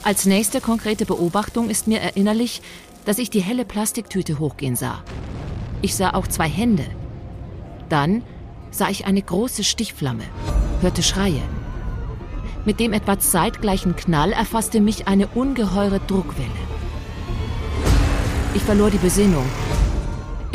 Als 0.04 0.26
nächste 0.26 0.62
konkrete 0.62 1.06
Beobachtung 1.06 1.70
ist 1.70 1.88
mir 1.88 2.00
erinnerlich, 2.00 2.62
dass 3.06 3.20
ich 3.20 3.30
die 3.30 3.42
helle 3.42 3.66
Plastiktüte 3.66 4.40
hochgehen 4.40 4.76
sah. 4.76 5.04
Ich 5.82 5.96
sah 5.96 6.14
auch 6.14 6.28
zwei 6.28 6.48
Hände. 6.48 6.86
Dann 7.90 8.24
sah 8.72 8.90
ich 8.90 9.06
eine 9.06 9.22
große 9.22 9.64
Stichflamme, 9.64 10.24
hörte 10.82 11.04
Schreie. 11.04 11.42
Mit 12.66 12.80
dem 12.80 12.94
etwa 12.94 13.20
zeitgleichen 13.20 13.96
Knall 13.96 14.32
erfasste 14.32 14.82
mich 14.82 15.08
eine 15.08 15.28
ungeheure 15.28 16.00
Druckwelle. 16.00 16.50
Ich 18.56 18.64
verlor 18.64 18.90
die 18.90 18.98
Besinnung. 18.98 19.46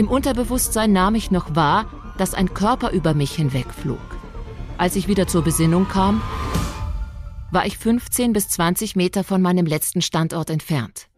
Im 0.00 0.09
Unterbewusstsein 0.09 0.95
nahm 0.95 1.14
ich 1.14 1.30
noch 1.30 1.54
wahr, 1.54 1.85
dass 2.16 2.33
ein 2.33 2.54
Körper 2.54 2.90
über 2.90 3.12
mich 3.12 3.33
hinwegflog. 3.33 3.99
Als 4.78 4.97
ich 4.97 5.09
wieder 5.09 5.26
zur 5.26 5.45
Besinnung 5.45 5.88
kam, 5.88 6.23
war 7.50 7.66
ich 7.66 7.76
15 7.76 8.33
bis 8.33 8.49
20 8.49 8.97
Meter 8.97 9.25
von 9.25 9.42
meinem 9.42 9.66
letzten 9.66 10.00
Standort 10.00 10.49
entfernt. 10.49 11.09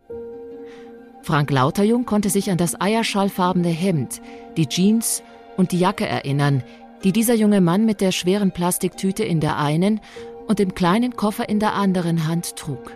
Frank 1.23 1.53
Lauterjung 1.53 2.07
konnte 2.07 2.29
sich 2.29 2.51
an 2.51 2.59
das 2.59 2.81
eierschallfarbene 2.81 3.69
Hemd, 3.69 4.21
die 4.57 4.67
Jeans 4.67 5.23
und 5.57 5.71
die 5.71 5.79
Jacke 5.79 6.09
erinnern, 6.09 6.65
die 7.05 7.13
dieser 7.13 7.35
junge 7.35 7.61
Mann 7.61 7.87
mit 7.87 8.01
der 8.01 8.11
schweren 8.11 8.51
Plastiktüte 8.51 9.23
in 9.23 9.39
der 9.39 9.59
einen 9.59 10.01
und 10.49 10.59
dem 10.59 10.75
kleinen 10.75 11.15
Koffer 11.15 11.49
in 11.49 11.61
der 11.61 11.75
anderen 11.75 12.27
Hand 12.27 12.57
trug. 12.57 12.91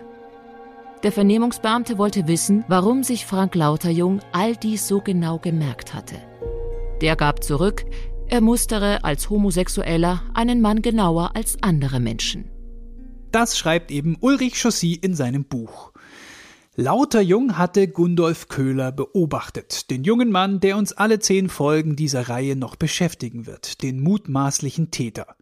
Der 1.03 1.11
Vernehmungsbeamte 1.11 1.99
wollte 1.99 2.27
wissen, 2.27 2.65
warum 2.67 3.03
sich 3.03 3.25
Frank 3.25 3.53
Lauterjung 3.53 4.19
all 4.31 4.55
dies 4.55 4.87
so 4.87 4.99
genau 4.99 5.37
gemerkt 5.37 5.93
hatte. 5.93 6.15
Der 7.01 7.15
gab 7.15 7.43
zurück, 7.43 7.85
er 8.27 8.41
mustere 8.41 9.03
als 9.03 9.29
Homosexueller 9.29 10.23
einen 10.33 10.59
Mann 10.59 10.81
genauer 10.81 11.35
als 11.35 11.57
andere 11.61 11.99
Menschen. 11.99 12.49
Das 13.31 13.57
schreibt 13.57 13.91
eben 13.91 14.17
Ulrich 14.21 14.55
Chaussy 14.59 14.93
in 14.93 15.13
seinem 15.13 15.45
Buch. 15.45 15.91
Lauter 16.75 17.21
Jung 17.21 17.57
hatte 17.57 17.87
Gundolf 17.87 18.47
Köhler 18.47 18.91
beobachtet, 18.91 19.91
den 19.91 20.03
jungen 20.03 20.31
Mann, 20.31 20.59
der 20.59 20.77
uns 20.77 20.93
alle 20.93 21.19
zehn 21.19 21.49
Folgen 21.49 21.95
dieser 21.95 22.29
Reihe 22.29 22.55
noch 22.55 22.75
beschäftigen 22.75 23.45
wird, 23.45 23.83
den 23.83 24.01
mutmaßlichen 24.01 24.89
Täter. 24.89 25.35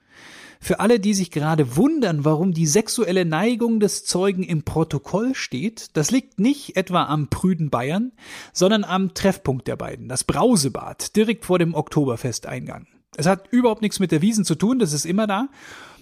Für 0.66 0.80
alle, 0.80 1.00
die 1.00 1.14
sich 1.14 1.30
gerade 1.30 1.76
wundern, 1.76 2.26
warum 2.26 2.52
die 2.52 2.66
sexuelle 2.66 3.24
Neigung 3.24 3.80
des 3.80 4.04
Zeugen 4.04 4.42
im 4.42 4.64
Protokoll 4.64 5.36
steht, 5.36 5.96
das 5.96 6.10
liegt 6.10 6.40
nicht 6.40 6.76
etwa 6.76 7.04
am 7.04 7.28
prüden 7.28 7.70
Bayern, 7.70 8.14
sondern 8.52 8.84
am 8.84 9.14
Treffpunkt 9.14 9.68
der 9.68 9.76
beiden, 9.76 10.08
das 10.08 10.24
Brausebad, 10.24 11.16
direkt 11.16 11.46
vor 11.46 11.60
dem 11.60 11.76
Oktoberfesteingang. 11.76 12.88
Es 13.16 13.28
hat 13.28 13.48
überhaupt 13.52 13.84
nichts 13.84 14.00
mit 14.00 14.12
der 14.12 14.24
Wiesen 14.24 14.44
zu 14.44 14.56
tun, 14.56 14.80
das 14.80 14.92
ist 14.92 15.06
immer 15.06 15.28
da. 15.28 15.50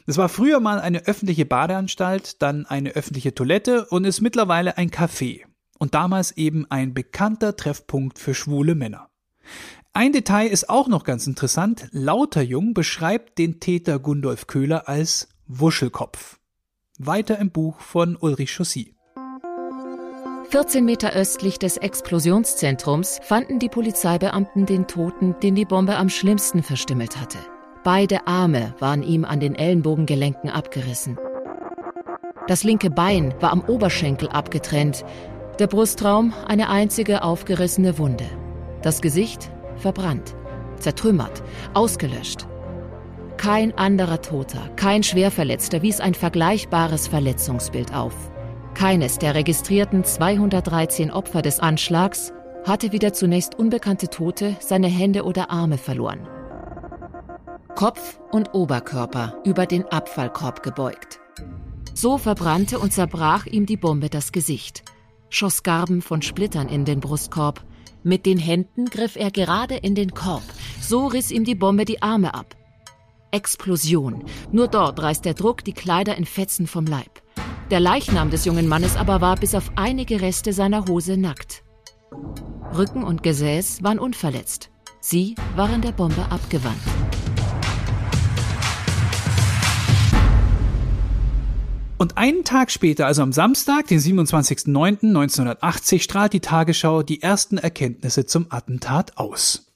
Es 0.08 0.15
war 0.15 0.29
früher 0.29 0.62
mal 0.62 0.79
eine 0.79 1.08
öffentliche 1.08 1.46
Badeanstalt, 1.46 2.41
dann 2.41 2.65
eine 2.65 2.91
öffentliche 2.91 3.36
Toilette 3.36 3.88
und 3.88 4.05
ist 4.05 4.22
mittlerweile 4.22 4.77
ein 4.77 4.91
Café. 4.91 5.41
Und 5.77 5.93
damals 5.93 6.32
eben 6.38 6.72
ein 6.72 6.93
bekannter 6.93 7.58
Treffpunkt 7.58 8.17
für 8.17 8.34
schwule 8.34 8.75
Männer. 8.75 9.10
Ein 9.96 10.12
Detail 10.12 10.48
ist 10.48 10.72
auch 10.72 10.88
noch 10.88 11.04
ganz 11.04 11.28
interessant. 11.28 11.88
Lauterjung 11.92 12.74
beschreibt 12.74 13.38
den 13.38 13.60
Täter 13.60 14.00
Gundolf 14.00 14.48
Köhler 14.48 14.90
als 14.90 15.28
Wuschelkopf. 15.46 16.40
Weiter 16.98 17.38
im 17.38 17.52
Buch 17.52 17.80
von 17.80 18.18
Ulrich 18.20 18.56
Chaussy. 18.56 18.96
14 20.50 20.84
Meter 20.84 21.14
östlich 21.14 21.60
des 21.60 21.78
Explosionszentrums 21.78 23.20
fanden 23.22 23.60
die 23.60 23.70
Polizeibeamten 23.70 24.66
den 24.66 24.88
Toten, 24.88 25.36
den 25.44 25.54
die 25.54 25.66
Bombe 25.66 25.96
am 25.96 26.10
schlimmsten 26.10 26.64
verstümmelt 26.64 27.22
hatte. 27.22 27.38
Beide 27.84 28.26
Arme 28.26 28.74
waren 28.80 29.04
ihm 29.04 29.26
an 29.26 29.40
den 29.40 29.54
Ellenbogengelenken 29.54 30.50
abgerissen. 30.50 31.20
Das 32.48 32.64
linke 32.64 32.90
Bein 32.90 33.36
war 33.42 33.52
am 33.52 33.62
Oberschenkel 33.62 34.30
abgetrennt, 34.30 35.06
der 35.60 35.68
Brustraum 35.68 36.34
eine 36.48 36.70
einzige 36.70 37.22
aufgerissene 37.22 38.00
Wunde. 38.00 38.26
Das 38.82 39.00
Gesicht 39.00 39.52
verbrannt, 39.77 40.36
zertrümmert, 40.80 41.44
ausgelöscht. 41.74 42.48
Kein 43.38 43.77
anderer 43.77 44.22
Toter, 44.22 44.70
kein 44.75 45.03
Schwerverletzter 45.03 45.82
wies 45.82 46.00
ein 46.00 46.13
vergleichbares 46.13 47.08
Verletzungsbild 47.08 47.94
auf. 47.94 48.13
Keines 48.74 49.20
der 49.20 49.36
registrierten 49.36 50.03
213 50.03 51.12
Opfer 51.12 51.42
des 51.42 51.60
Anschlags 51.60 52.34
hatte 52.65 52.92
wie 52.92 53.00
der 53.00 53.13
zunächst 53.13 53.56
unbekannte 53.56 54.10
Tote 54.10 54.56
seine 54.60 54.88
Hände 54.88 55.24
oder 55.24 55.51
Arme 55.51 55.77
verloren. 55.77 56.27
Kopf 57.75 58.20
und 58.32 58.53
Oberkörper 58.53 59.42
über 59.44 59.65
den 59.65 59.86
Abfallkorb 59.86 60.63
gebeugt. 60.63 61.20
So 61.94 62.18
verbrannte 62.18 62.80
und 62.80 62.94
zerbrach 62.94 63.46
ihm 63.46 63.65
die 63.65 63.77
Bombe 63.77 64.10
das 64.10 64.32
Gesicht, 64.32 64.84
schoss 65.30 65.63
Garben 65.63 66.01
von 66.01 66.22
Splittern 66.22 66.70
in 66.70 66.86
den 66.86 67.00
Brustkorb. 67.00 67.63
Mit 68.04 68.26
den 68.26 68.38
Händen 68.38 68.86
griff 68.86 69.16
er 69.16 69.32
gerade 69.32 69.76
in 69.76 69.96
den 69.96 70.14
Korb. 70.14 70.44
So 70.82 71.08
riss 71.08 71.32
ihm 71.32 71.46
die 71.46 71.56
Bombe 71.56 71.86
die 71.86 72.02
Arme 72.02 72.34
ab. 72.34 72.56
Explosion. 73.32 74.26
Nur 74.52 74.68
dort 74.68 75.02
reißt 75.02 75.24
der 75.24 75.34
Druck 75.34 75.64
die 75.64 75.74
Kleider 75.74 76.18
in 76.18 76.26
Fetzen 76.26 76.68
vom 76.68 76.86
Leib. 76.86 77.22
Der 77.72 77.80
Leichnam 77.80 78.30
des 78.30 78.44
jungen 78.44 78.68
Mannes 78.68 78.98
aber 78.98 79.22
war 79.22 79.38
bis 79.38 79.56
auf 79.56 79.72
einige 79.76 80.22
Reste 80.22 80.52
seiner 80.52 80.86
Hose 80.86 81.16
nackt. 81.16 81.64
Rücken 82.78 83.04
und 83.04 83.24
Gesäß 83.24 83.84
waren 83.84 84.00
unverletzt. 84.00 84.70
Sie 85.00 85.36
waren 85.56 85.82
der 85.82 85.94
Bombe 85.94 86.26
abgewandt. 86.30 86.82
Und 92.04 92.18
einen 92.18 92.44
Tag 92.44 92.70
später, 92.70 93.06
also 93.06 93.22
am 93.22 93.32
Samstag, 93.32 93.88
den 93.88 93.98
27.09.1980, 93.98 96.02
strahlt 96.02 96.34
die 96.34 96.42
Tagesschau 96.42 97.02
die 97.02 97.22
ersten 97.22 97.58
Erkenntnisse 97.58 98.26
zum 98.26 98.48
Attentat 98.50 99.18
aus. 99.18 99.72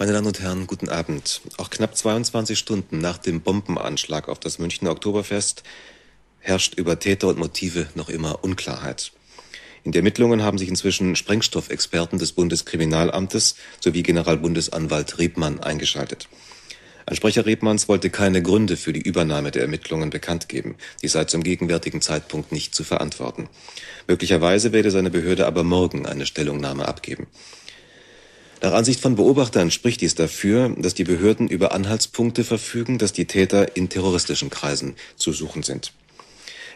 Meine 0.00 0.14
Damen 0.14 0.26
und 0.26 0.40
Herren, 0.40 0.66
guten 0.66 0.88
Abend. 0.88 1.42
Auch 1.56 1.70
knapp 1.70 1.96
22 1.96 2.58
Stunden 2.58 2.98
nach 2.98 3.18
dem 3.18 3.40
Bombenanschlag 3.40 4.28
auf 4.28 4.40
das 4.40 4.58
Münchner 4.58 4.90
Oktoberfest 4.90 5.62
herrscht 6.40 6.74
über 6.74 6.98
Täter 6.98 7.28
und 7.28 7.38
Motive 7.38 7.86
noch 7.94 8.08
immer 8.08 8.42
Unklarheit. 8.42 9.12
In 9.84 9.92
die 9.92 9.98
Ermittlungen 9.98 10.42
haben 10.42 10.58
sich 10.58 10.68
inzwischen 10.68 11.14
Sprengstoffexperten 11.14 12.18
des 12.18 12.32
Bundeskriminalamtes 12.32 13.54
sowie 13.78 14.02
Generalbundesanwalt 14.02 15.18
Rebmann 15.18 15.60
eingeschaltet. 15.60 16.28
Ein 17.08 17.16
Sprecher 17.16 17.46
Rebmanns 17.46 17.88
wollte 17.88 18.10
keine 18.10 18.42
Gründe 18.42 18.76
für 18.76 18.92
die 18.92 19.00
Übernahme 19.00 19.50
der 19.50 19.62
Ermittlungen 19.62 20.10
bekannt 20.10 20.50
geben. 20.50 20.76
Die 21.00 21.08
sei 21.08 21.24
zum 21.24 21.42
gegenwärtigen 21.42 22.02
Zeitpunkt 22.02 22.52
nicht 22.52 22.74
zu 22.74 22.84
verantworten. 22.84 23.48
Möglicherweise 24.06 24.74
werde 24.74 24.90
seine 24.90 25.08
Behörde 25.08 25.46
aber 25.46 25.64
morgen 25.64 26.04
eine 26.04 26.26
Stellungnahme 26.26 26.86
abgeben. 26.86 27.26
Nach 28.60 28.74
Ansicht 28.74 29.00
von 29.00 29.16
Beobachtern 29.16 29.70
spricht 29.70 30.02
dies 30.02 30.16
dafür, 30.16 30.74
dass 30.76 30.92
die 30.92 31.04
Behörden 31.04 31.48
über 31.48 31.72
Anhaltspunkte 31.72 32.44
verfügen, 32.44 32.98
dass 32.98 33.14
die 33.14 33.24
Täter 33.24 33.74
in 33.74 33.88
terroristischen 33.88 34.50
Kreisen 34.50 34.94
zu 35.16 35.32
suchen 35.32 35.62
sind. 35.62 35.94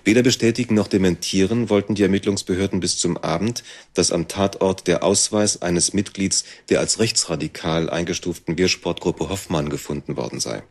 Weder 0.04 0.23
bestätigen 0.23 0.75
noch 0.75 0.88
dementieren 0.88 1.71
wollten 1.71 1.94
die 1.94 2.02
Ermittlungsbehörden 2.02 2.80
bis 2.80 2.99
zum 2.99 3.16
Abend, 3.16 3.62
dass 3.94 4.11
am 4.11 4.26
Tatort 4.26 4.88
der 4.88 5.04
Ausweis 5.04 5.62
eines 5.62 5.92
Mitglieds 5.92 6.44
der 6.71 6.80
als 6.80 6.99
rechtsradikal 6.99 7.88
eingestuften 7.88 8.59
Wehrsportgruppe 8.59 9.28
Hoffmann 9.28 9.68
gefunden 9.68 10.16
worden 10.16 10.40
sei. 10.40 10.64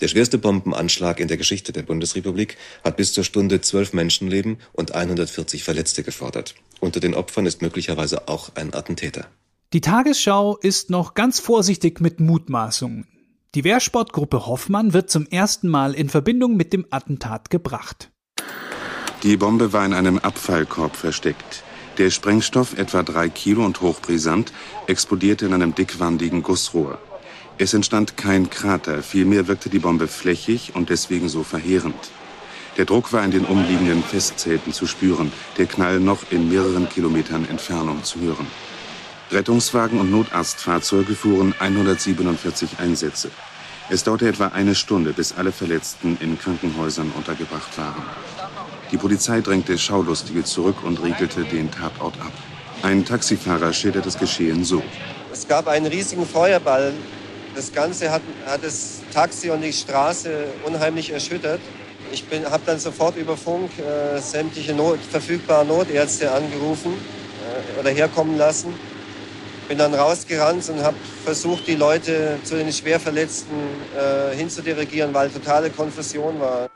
Der 0.00 0.06
schwerste 0.06 0.38
Bombenanschlag 0.38 1.18
in 1.18 1.26
der 1.26 1.36
Geschichte 1.36 1.72
der 1.72 1.82
Bundesrepublik 1.82 2.56
hat 2.84 2.96
bis 2.96 3.12
zur 3.12 3.24
Stunde 3.24 3.60
zwölf 3.60 3.92
Menschenleben 3.92 4.58
und 4.72 4.94
140 4.94 5.64
Verletzte 5.64 6.04
gefordert. 6.04 6.54
Unter 6.78 7.00
den 7.00 7.14
Opfern 7.14 7.46
ist 7.46 7.62
möglicherweise 7.62 8.28
auch 8.28 8.54
ein 8.54 8.72
Attentäter. 8.72 9.26
Die 9.72 9.80
Tagesschau 9.80 10.56
ist 10.56 10.90
noch 10.90 11.14
ganz 11.14 11.40
vorsichtig 11.40 12.00
mit 12.00 12.20
Mutmaßungen. 12.20 13.08
Die 13.56 13.64
Wehrsportgruppe 13.64 14.46
Hoffmann 14.46 14.92
wird 14.92 15.10
zum 15.10 15.26
ersten 15.26 15.68
Mal 15.68 15.94
in 15.94 16.08
Verbindung 16.08 16.56
mit 16.56 16.72
dem 16.72 16.86
Attentat 16.90 17.50
gebracht. 17.50 18.10
Die 19.24 19.36
Bombe 19.36 19.72
war 19.72 19.84
in 19.84 19.94
einem 19.94 20.18
Abfallkorb 20.18 20.94
versteckt. 20.94 21.64
Der 21.98 22.10
Sprengstoff, 22.10 22.78
etwa 22.78 23.02
drei 23.02 23.28
Kilo 23.28 23.64
und 23.64 23.80
hochbrisant, 23.80 24.52
explodierte 24.86 25.46
in 25.46 25.52
einem 25.52 25.74
dickwandigen 25.74 26.44
Gussrohr. 26.44 26.98
Es 27.58 27.74
entstand 27.74 28.16
kein 28.16 28.48
Krater, 28.48 29.02
vielmehr 29.02 29.48
wirkte 29.48 29.70
die 29.70 29.80
Bombe 29.80 30.06
flächig 30.06 30.76
und 30.76 30.90
deswegen 30.90 31.28
so 31.28 31.42
verheerend. 31.42 32.12
Der 32.76 32.84
Druck 32.84 33.12
war 33.12 33.24
in 33.24 33.32
den 33.32 33.44
umliegenden 33.44 34.04
Festzelten 34.04 34.72
zu 34.72 34.86
spüren, 34.86 35.32
der 35.56 35.66
Knall 35.66 35.98
noch 35.98 36.30
in 36.30 36.48
mehreren 36.48 36.88
Kilometern 36.88 37.44
Entfernung 37.50 38.04
zu 38.04 38.20
hören. 38.20 38.46
Rettungswagen 39.32 39.98
und 39.98 40.12
Notarztfahrzeuge 40.12 41.16
fuhren 41.16 41.56
147 41.58 42.78
Einsätze. 42.78 43.32
Es 43.90 44.04
dauerte 44.04 44.28
etwa 44.28 44.48
eine 44.48 44.76
Stunde, 44.76 45.12
bis 45.12 45.36
alle 45.36 45.50
Verletzten 45.50 46.16
in 46.20 46.38
Krankenhäusern 46.38 47.10
untergebracht 47.16 47.76
waren. 47.76 48.02
Die 48.90 48.96
Polizei 48.96 49.40
drängte 49.40 49.76
Schaulustige 49.76 50.44
zurück 50.44 50.82
und 50.82 51.02
riegelte 51.02 51.44
den 51.44 51.70
Tatort 51.70 52.18
ab. 52.20 52.32
Ein 52.82 53.04
Taxifahrer 53.04 53.72
schildert 53.72 54.06
das 54.06 54.18
Geschehen 54.18 54.64
so. 54.64 54.82
Es 55.32 55.46
gab 55.46 55.68
einen 55.68 55.86
riesigen 55.86 56.24
Feuerball. 56.26 56.92
Das 57.54 57.72
Ganze 57.72 58.10
hat, 58.10 58.22
hat 58.46 58.64
das 58.64 59.00
Taxi 59.12 59.50
und 59.50 59.62
die 59.62 59.72
Straße 59.72 60.30
unheimlich 60.64 61.10
erschüttert. 61.10 61.60
Ich 62.12 62.24
habe 62.50 62.62
dann 62.64 62.78
sofort 62.78 63.16
über 63.16 63.36
Funk 63.36 63.70
äh, 63.78 64.20
sämtliche 64.20 64.72
Not, 64.72 64.98
verfügbare 65.10 65.66
Notärzte 65.66 66.32
angerufen 66.32 66.92
äh, 66.94 67.80
oder 67.80 67.90
herkommen 67.90 68.38
lassen 68.38 68.72
bin 69.68 69.78
dann 69.78 69.94
rausgerannt 69.94 70.68
und 70.70 70.82
habe 70.82 70.96
versucht, 71.24 71.66
die 71.66 71.74
Leute 71.74 72.38
zu 72.42 72.56
den 72.56 72.72
Schwerverletzten 72.72 73.56
äh, 73.96 74.34
hinzudirigieren, 74.34 75.12
weil 75.12 75.28
totale 75.28 75.70
Konfusion 75.70 76.40
war. 76.40 76.68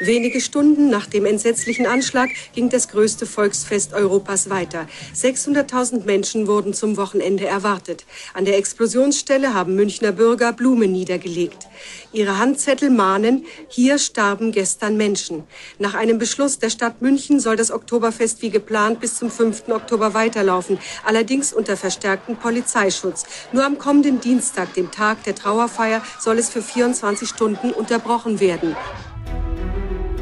Wenige 0.00 0.40
Stunden 0.40 0.90
nach 0.90 1.06
dem 1.06 1.24
entsetzlichen 1.24 1.86
Anschlag 1.86 2.28
ging 2.54 2.68
das 2.68 2.88
größte 2.88 3.24
Volksfest 3.24 3.94
Europas 3.94 4.50
weiter. 4.50 4.86
600.000 5.14 6.04
Menschen 6.04 6.46
wurden 6.46 6.74
zum 6.74 6.98
Wochenende 6.98 7.46
erwartet. 7.46 8.04
An 8.34 8.44
der 8.44 8.58
Explosionsstelle 8.58 9.54
haben 9.54 9.74
Münchner 9.74 10.12
Bürger 10.12 10.52
Blumen 10.52 10.92
niedergelegt. 10.92 11.66
Ihre 12.12 12.38
Handzettel 12.38 12.90
mahnen, 12.90 13.46
hier 13.68 13.98
starben 13.98 14.52
gestern 14.52 14.96
Menschen. 14.96 15.44
Nach 15.78 15.94
einem 15.94 16.18
Beschluss 16.18 16.58
der 16.58 16.70
Stadt 16.70 17.00
München 17.00 17.40
soll 17.40 17.56
das 17.56 17.70
Oktoberfest 17.70 18.42
wie 18.42 18.50
geplant 18.50 19.00
bis 19.00 19.16
zum 19.16 19.30
5. 19.30 19.68
Oktober 19.68 20.12
weiterlaufen, 20.12 20.78
allerdings 21.04 21.52
unter 21.52 21.76
verstärktem 22.34 22.36
Polizeischutz. 22.36 23.24
Nur 23.52 23.64
am 23.64 23.78
kommenden 23.78 24.20
Dienstag, 24.20 24.74
dem 24.74 24.90
Tag 24.90 25.22
der 25.24 25.34
Trauerfeier, 25.34 26.02
soll 26.18 26.38
es 26.38 26.48
für 26.48 26.62
24 26.62 27.28
Stunden 27.28 27.72
unterbrochen 27.72 28.40
werden. 28.40 28.76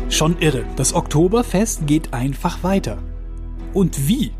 Schon 0.09 0.38
irre. 0.38 0.64
Das 0.77 0.94
Oktoberfest 0.94 1.87
geht 1.87 2.12
einfach 2.12 2.62
weiter. 2.62 2.98
Und 3.72 4.07
wie? 4.07 4.33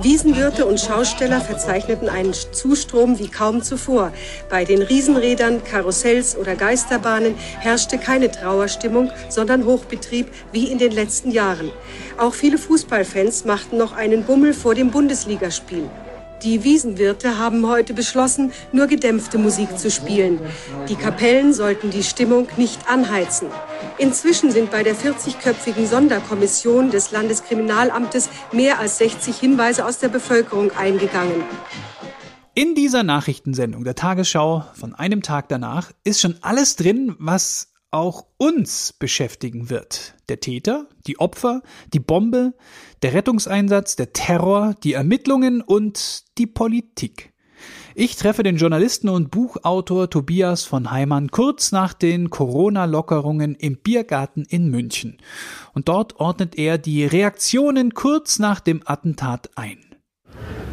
Wiesenwirte 0.00 0.66
und 0.66 0.78
Schausteller 0.78 1.40
verzeichneten 1.40 2.10
einen 2.10 2.34
Zustrom 2.34 3.18
wie 3.18 3.28
kaum 3.28 3.62
zuvor. 3.62 4.12
Bei 4.50 4.64
den 4.66 4.82
Riesenrädern, 4.82 5.64
Karussells 5.64 6.36
oder 6.36 6.54
Geisterbahnen 6.54 7.34
herrschte 7.60 7.96
keine 7.96 8.30
Trauerstimmung, 8.30 9.10
sondern 9.30 9.64
Hochbetrieb 9.64 10.26
wie 10.52 10.70
in 10.70 10.76
den 10.76 10.92
letzten 10.92 11.30
Jahren. 11.30 11.70
Auch 12.18 12.34
viele 12.34 12.58
Fußballfans 12.58 13.46
machten 13.46 13.78
noch 13.78 13.94
einen 13.96 14.24
Bummel 14.24 14.52
vor 14.52 14.74
dem 14.74 14.90
Bundesligaspiel. 14.90 15.88
Die 16.46 16.62
Wiesenwirte 16.62 17.38
haben 17.38 17.66
heute 17.66 17.92
beschlossen, 17.92 18.52
nur 18.70 18.86
gedämpfte 18.86 19.36
Musik 19.36 19.76
zu 19.80 19.90
spielen. 19.90 20.38
Die 20.88 20.94
Kapellen 20.94 21.52
sollten 21.52 21.90
die 21.90 22.04
Stimmung 22.04 22.46
nicht 22.56 22.88
anheizen. 22.88 23.48
Inzwischen 23.98 24.52
sind 24.52 24.70
bei 24.70 24.84
der 24.84 24.94
40-köpfigen 24.94 25.88
Sonderkommission 25.88 26.92
des 26.92 27.10
Landeskriminalamtes 27.10 28.28
mehr 28.52 28.78
als 28.78 28.98
60 28.98 29.36
Hinweise 29.36 29.84
aus 29.84 29.98
der 29.98 30.06
Bevölkerung 30.06 30.70
eingegangen. 30.70 31.42
In 32.54 32.76
dieser 32.76 33.02
Nachrichtensendung 33.02 33.82
der 33.82 33.96
Tagesschau 33.96 34.66
von 34.74 34.94
einem 34.94 35.22
Tag 35.22 35.48
danach 35.48 35.90
ist 36.04 36.20
schon 36.20 36.36
alles 36.42 36.76
drin, 36.76 37.16
was 37.18 37.72
auch 37.90 38.26
uns 38.36 38.92
beschäftigen 38.92 39.70
wird. 39.70 40.14
Der 40.28 40.38
Täter, 40.38 40.86
die 41.06 41.18
Opfer, 41.18 41.62
die 41.92 41.98
Bombe, 42.00 42.52
der 43.02 43.14
Rettungseinsatz, 43.14 43.96
der 43.96 44.12
Terror, 44.12 44.74
die 44.82 44.94
Ermittlungen 44.94 45.60
und 45.60 46.24
die 46.38 46.46
Politik. 46.46 47.32
Ich 47.94 48.16
treffe 48.16 48.42
den 48.42 48.56
Journalisten 48.56 49.08
und 49.08 49.30
Buchautor 49.30 50.10
Tobias 50.10 50.64
von 50.64 50.90
Heimann 50.90 51.30
kurz 51.30 51.72
nach 51.72 51.94
den 51.94 52.28
Corona-Lockerungen 52.28 53.54
im 53.54 53.78
Biergarten 53.78 54.44
in 54.44 54.68
München. 54.68 55.16
Und 55.72 55.88
dort 55.88 56.20
ordnet 56.20 56.58
er 56.58 56.76
die 56.76 57.06
Reaktionen 57.06 57.94
kurz 57.94 58.38
nach 58.38 58.60
dem 58.60 58.82
Attentat 58.84 59.48
ein. 59.54 59.78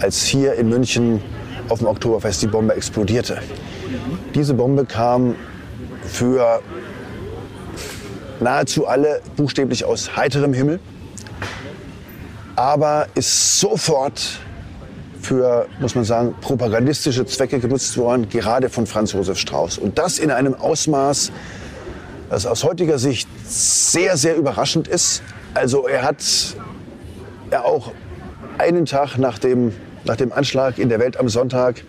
Als 0.02 0.26
hier 0.26 0.56
in 0.56 0.68
München 0.68 1.22
auf 1.70 1.80
dem 1.80 1.88
Oktoberfest 1.88 2.42
die 2.42 2.48
Bombe 2.48 2.76
explodierte. 2.76 3.40
Diese 4.36 4.54
Bombe 4.54 4.84
kam 4.84 5.36
für 6.04 6.62
nahezu 8.42 8.86
alle 8.86 9.22
buchstäblich 9.38 9.86
aus 9.86 10.18
heiterem 10.18 10.54
Himmel, 10.54 10.82
aber 12.56 13.08
ist 13.16 13.60
sofort 13.60 14.40
für, 15.22 15.68
muss 15.80 15.96
man 15.96 16.04
sagen, 16.04 16.36
propagandistische 16.42 17.26
Zwecke 17.26 17.60
genutzt 17.60 17.98
worden, 17.98 18.28
gerade 18.30 18.70
von 18.70 18.86
Franz 18.86 19.14
Josef 19.14 19.40
Strauß. 19.40 19.78
Und 19.78 19.98
das 19.98 20.20
in 20.20 20.32
einem 20.32 20.54
Ausmaß, 20.54 21.32
das 22.30 22.46
aus 22.46 22.64
heutiger 22.64 23.00
Sicht 23.00 23.28
sehr, 23.48 24.18
sehr 24.18 24.36
überraschend 24.36 24.88
ist. 24.88 25.24
Also 25.54 25.88
er 25.88 26.04
hat 26.04 26.24
ja 27.52 27.64
auch 27.64 27.92
einen 28.58 28.86
Tag 28.86 29.18
nach 29.18 29.40
dem, 29.40 29.74
nach 30.04 30.18
dem 30.18 30.34
Anschlag 30.34 30.78
in 30.78 30.90
der 30.90 31.00
Welt 31.00 31.18
am 31.18 31.30
Sonntag, 31.30 31.84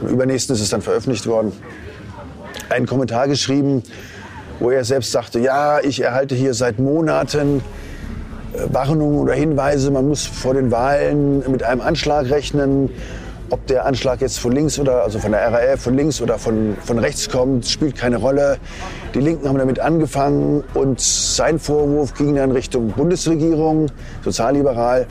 am 0.00 0.08
übernächsten 0.08 0.54
ist 0.54 0.60
es 0.60 0.70
dann 0.70 0.82
veröffentlicht 0.82 1.26
worden, 1.26 1.52
einen 2.68 2.86
Kommentar 2.86 3.28
geschrieben, 3.28 3.82
wo 4.60 4.70
er 4.70 4.84
selbst 4.84 5.12
sagte, 5.12 5.38
ja, 5.38 5.80
ich 5.80 6.02
erhalte 6.02 6.34
hier 6.34 6.52
seit 6.52 6.78
Monaten 6.78 7.62
Warnungen 8.72 9.18
oder 9.18 9.34
Hinweise, 9.34 9.90
man 9.90 10.08
muss 10.08 10.26
vor 10.26 10.54
den 10.54 10.70
Wahlen 10.70 11.42
mit 11.50 11.62
einem 11.62 11.80
Anschlag 11.80 12.30
rechnen. 12.30 12.90
Ob 13.50 13.66
der 13.66 13.86
Anschlag 13.86 14.20
jetzt 14.20 14.38
von 14.38 14.52
links 14.52 14.78
oder, 14.78 15.02
also 15.04 15.18
von 15.18 15.32
der 15.32 15.40
RAF, 15.50 15.80
von 15.80 15.94
links 15.94 16.20
oder 16.20 16.38
von, 16.38 16.76
von 16.84 16.98
rechts 16.98 17.30
kommt, 17.30 17.66
spielt 17.66 17.96
keine 17.96 18.18
Rolle. 18.18 18.58
Die 19.14 19.20
Linken 19.20 19.48
haben 19.48 19.56
damit 19.56 19.80
angefangen 19.80 20.64
und 20.74 21.00
sein 21.00 21.58
Vorwurf 21.58 22.12
ging 22.12 22.34
dann 22.34 22.52
Richtung 22.52 22.90
Bundesregierung, 22.90 23.86
sozialliberal, 24.22 25.06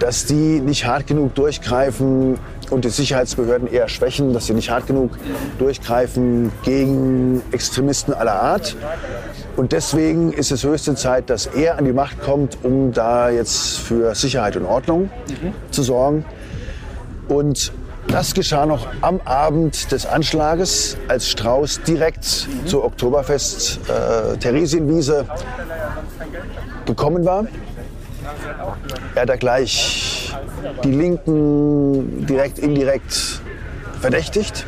dass 0.00 0.24
die 0.24 0.60
nicht 0.60 0.86
hart 0.86 1.06
genug 1.06 1.36
durchgreifen 1.36 2.38
und 2.70 2.84
die 2.84 2.88
Sicherheitsbehörden 2.88 3.68
eher 3.70 3.88
schwächen, 3.88 4.32
dass 4.32 4.46
sie 4.46 4.54
nicht 4.54 4.70
hart 4.70 4.86
genug 4.86 5.16
durchgreifen 5.58 6.50
gegen 6.64 7.42
Extremisten 7.52 8.14
aller 8.14 8.40
Art. 8.40 8.76
Und 9.60 9.72
deswegen 9.72 10.32
ist 10.32 10.52
es 10.52 10.64
höchste 10.64 10.94
Zeit, 10.94 11.28
dass 11.28 11.44
er 11.44 11.76
an 11.76 11.84
die 11.84 11.92
Macht 11.92 12.22
kommt, 12.22 12.56
um 12.62 12.94
da 12.94 13.28
jetzt 13.28 13.76
für 13.76 14.14
Sicherheit 14.14 14.56
und 14.56 14.64
Ordnung 14.64 15.10
mhm. 15.28 15.52
zu 15.70 15.82
sorgen. 15.82 16.24
Und 17.28 17.70
das 18.08 18.32
geschah 18.32 18.64
noch 18.64 18.86
am 19.02 19.20
Abend 19.26 19.92
des 19.92 20.06
Anschlages, 20.06 20.96
als 21.08 21.28
Strauß 21.28 21.82
direkt 21.82 22.48
mhm. 22.48 22.68
zur 22.68 22.86
Oktoberfest 22.86 23.80
äh, 23.90 24.38
Theresienwiese 24.38 25.26
gekommen 26.86 27.26
war. 27.26 27.44
Er 29.14 29.20
hat 29.20 29.28
da 29.28 29.36
gleich 29.36 30.34
die 30.84 30.92
Linken 30.92 32.24
direkt, 32.24 32.58
indirekt 32.58 33.42
verdächtigt. 34.00 34.64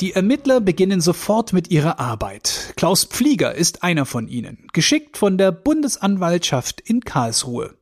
Die 0.00 0.12
Ermittler 0.12 0.60
beginnen 0.60 1.00
sofort 1.00 1.52
mit 1.52 1.70
ihrer 1.70 2.00
Arbeit. 2.00 2.72
Klaus 2.76 3.04
Pflieger 3.04 3.54
ist 3.54 3.84
einer 3.84 4.06
von 4.06 4.26
ihnen, 4.26 4.66
geschickt 4.72 5.16
von 5.16 5.38
der 5.38 5.52
Bundesanwaltschaft 5.52 6.80
in 6.80 7.02
Karlsruhe. 7.02 7.74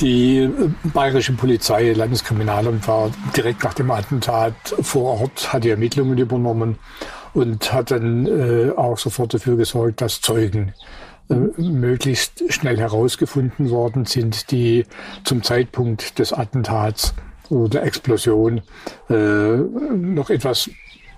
Die 0.00 0.38
äh, 0.38 0.50
bayerische 0.84 1.32
Polizei, 1.32 1.92
Landeskriminalamt 1.92 2.86
war 2.86 3.10
direkt 3.36 3.64
nach 3.64 3.74
dem 3.74 3.90
Attentat 3.90 4.54
vor 4.80 5.20
Ort, 5.20 5.52
hat 5.52 5.64
die 5.64 5.70
Ermittlungen 5.70 6.16
übernommen 6.18 6.78
und 7.34 7.72
hat 7.72 7.90
dann 7.90 8.26
äh, 8.26 8.70
auch 8.76 8.98
sofort 8.98 9.34
dafür 9.34 9.56
gesorgt, 9.56 10.00
dass 10.00 10.20
Zeugen 10.20 10.72
äh, 11.28 11.34
möglichst 11.34 12.44
schnell 12.52 12.78
herausgefunden 12.78 13.70
worden 13.70 14.04
sind, 14.04 14.52
die 14.52 14.84
zum 15.24 15.42
Zeitpunkt 15.42 16.20
des 16.20 16.32
Attentats 16.32 17.12
oder 17.48 17.68
der 17.68 17.82
Explosion 17.82 18.62
äh, 19.08 19.56
noch 19.56 20.30
etwas 20.30 20.70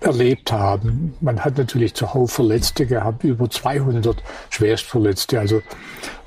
erlebt 0.02 0.52
haben. 0.52 1.14
Man 1.20 1.44
hat 1.44 1.58
natürlich 1.58 1.94
zuhauf 1.94 2.32
Verletzte 2.32 2.86
gehabt, 2.86 3.24
über 3.24 3.48
200 3.48 4.22
Schwerstverletzte. 4.50 5.40
Also 5.40 5.62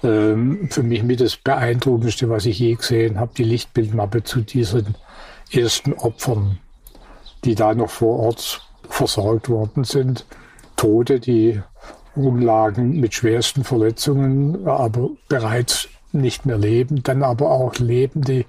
ähm, 0.04 0.70
für 0.70 0.84
mich 0.84 1.04
mit 1.04 1.22
das 1.22 1.36
Beeindruckendste, 1.36 2.30
was 2.30 2.46
ich 2.46 2.60
je 2.60 2.76
gesehen 2.76 3.20
habe, 3.20 3.32
die 3.38 3.44
Lichtbildmappe 3.44 4.24
zu 4.24 4.42
diesen 4.42 4.96
ersten 5.52 5.94
Opfern, 5.94 6.60
die 7.44 7.56
da 7.56 7.74
noch 7.74 7.90
vor 7.90 8.20
Ort 8.20 8.62
versorgt 8.90 9.50
worden 9.50 9.84
sind. 9.84 10.26
Tote, 10.76 11.20
die 11.20 11.62
rumlagen 12.16 13.00
mit 13.00 13.14
schwersten 13.14 13.64
Verletzungen, 13.64 14.68
aber 14.68 15.10
bereits 15.28 15.90
nicht 16.12 16.46
mehr 16.46 16.58
leben. 16.58 17.04
Dann 17.04 17.24
aber 17.24 17.52
auch 17.52 17.76
Lebende, 17.76 18.46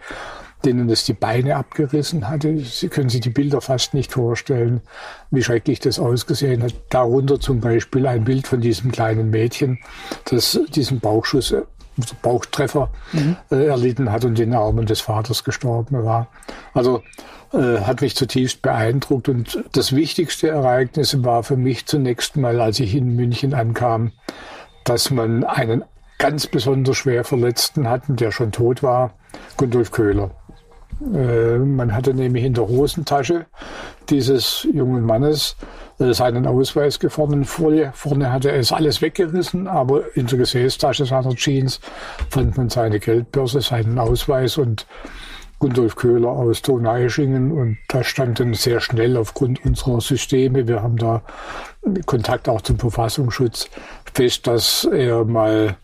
denen 0.64 0.88
es 0.90 1.05
die 1.05 1.12
Beine 1.12 1.57
abgerissen 1.57 2.29
hatte. 2.29 2.59
Sie 2.59 2.88
können 2.88 3.09
sich 3.09 3.21
die 3.21 3.31
Bilder 3.31 3.61
fast 3.61 3.95
nicht 3.95 4.12
vorstellen, 4.12 4.81
wie 5.31 5.42
schrecklich 5.42 5.81
das 5.81 5.99
ausgesehen 5.99 6.62
hat. 6.62 6.75
Darunter 6.90 7.38
zum 7.38 7.61
Beispiel 7.61 8.07
ein 8.07 8.25
Bild 8.25 8.47
von 8.47 8.61
diesem 8.61 8.92
kleinen 8.92 9.31
Mädchen, 9.31 9.79
das 10.25 10.59
diesen 10.75 11.01
Bauchschuss, 11.01 11.53
äh, 11.53 11.62
Bauchtreffer 12.21 12.90
mhm. 13.12 13.37
äh, 13.51 13.66
erlitten 13.66 14.12
hat 14.12 14.25
und 14.25 14.38
in 14.38 14.51
den 14.51 14.55
Armen 14.55 14.87
des 14.87 15.01
Vaters 15.01 15.45
gestorben 15.45 16.05
war. 16.05 16.29
Also 16.75 17.03
äh, 17.53 17.81
hat 17.81 18.01
mich 18.03 18.16
zutiefst 18.16 18.61
beeindruckt 18.61 19.29
und 19.29 19.64
das 19.73 19.95
wichtigste 19.95 20.49
Ereignis 20.49 21.23
war 21.25 21.42
für 21.42 21.57
mich 21.57 21.87
zunächst 21.87 22.37
mal, 22.37 22.61
als 22.61 22.81
ich 22.81 22.95
in 22.95 23.16
München 23.16 23.55
ankam, 23.55 24.12
dass 24.85 25.11
man 25.11 25.45
einen 25.45 25.85
ganz 26.19 26.47
besonders 26.47 26.97
schwer 26.97 27.25
Verletzten 27.25 27.88
hatten, 27.88 28.16
der 28.16 28.31
schon 28.31 28.53
tot 28.53 28.83
war, 28.83 29.14
Gundolf 29.57 29.90
Köhler. 29.90 30.31
Äh, 31.14 31.59
man 31.59 31.94
hatte 31.94 32.14
nämlich 32.14 32.44
in 32.44 32.55
der 32.55 32.68
Hosentasche 32.68 33.46
dieses 34.09 34.66
jungen 34.72 35.05
Mannes 35.05 35.57
äh, 35.99 36.12
seinen 36.12 36.46
Ausweis 36.46 36.99
gefunden. 36.99 37.44
Vorne, 37.44 37.92
hatte 38.33 38.51
er 38.51 38.59
es 38.59 38.72
alles 38.72 39.03
weggerissen, 39.03 39.66
aber 39.68 40.16
in 40.16 40.27
der 40.27 40.38
Gesäßtasche 40.38 41.07
seiner 41.07 41.35
Jeans 41.35 41.81
fand 42.31 42.57
man 42.57 42.70
seine 42.70 43.01
Geldbörse, 43.01 43.61
seinen 43.61 43.99
Ausweis 43.99 44.57
und 44.57 44.87
Gundolf 45.59 45.96
Köhler 45.96 46.29
aus 46.29 46.61
Donaueschingen 46.61 47.51
und 47.51 47.79
da 47.88 48.05
stand 48.05 48.40
dann 48.40 48.53
sehr 48.53 48.81
schnell 48.81 49.16
aufgrund 49.16 49.64
unserer 49.64 50.03
Systeme, 50.03 50.68
wir 50.68 50.83
haben 50.83 50.99
da 50.99 51.22
Kontakt 52.05 52.49
auch 52.51 52.61
zum 52.61 52.79
Verfassungsschutz, 52.79 53.70
fest, 54.12 54.46
dass 54.46 54.85
er 54.85 55.25
mal 55.25 55.77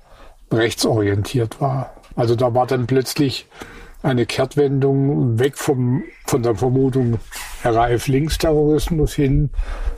rechtsorientiert 0.50 1.60
war. 1.62 1.94
Also 2.16 2.34
da 2.34 2.54
war 2.54 2.66
dann 2.66 2.86
plötzlich 2.86 3.46
eine 4.02 4.26
Kehrtwendung 4.26 5.38
weg 5.38 5.56
vom, 5.56 6.02
von 6.26 6.42
der 6.42 6.56
Vermutung 6.56 7.18
RAF-Linksterrorismus 7.64 9.14
hin, 9.14 9.50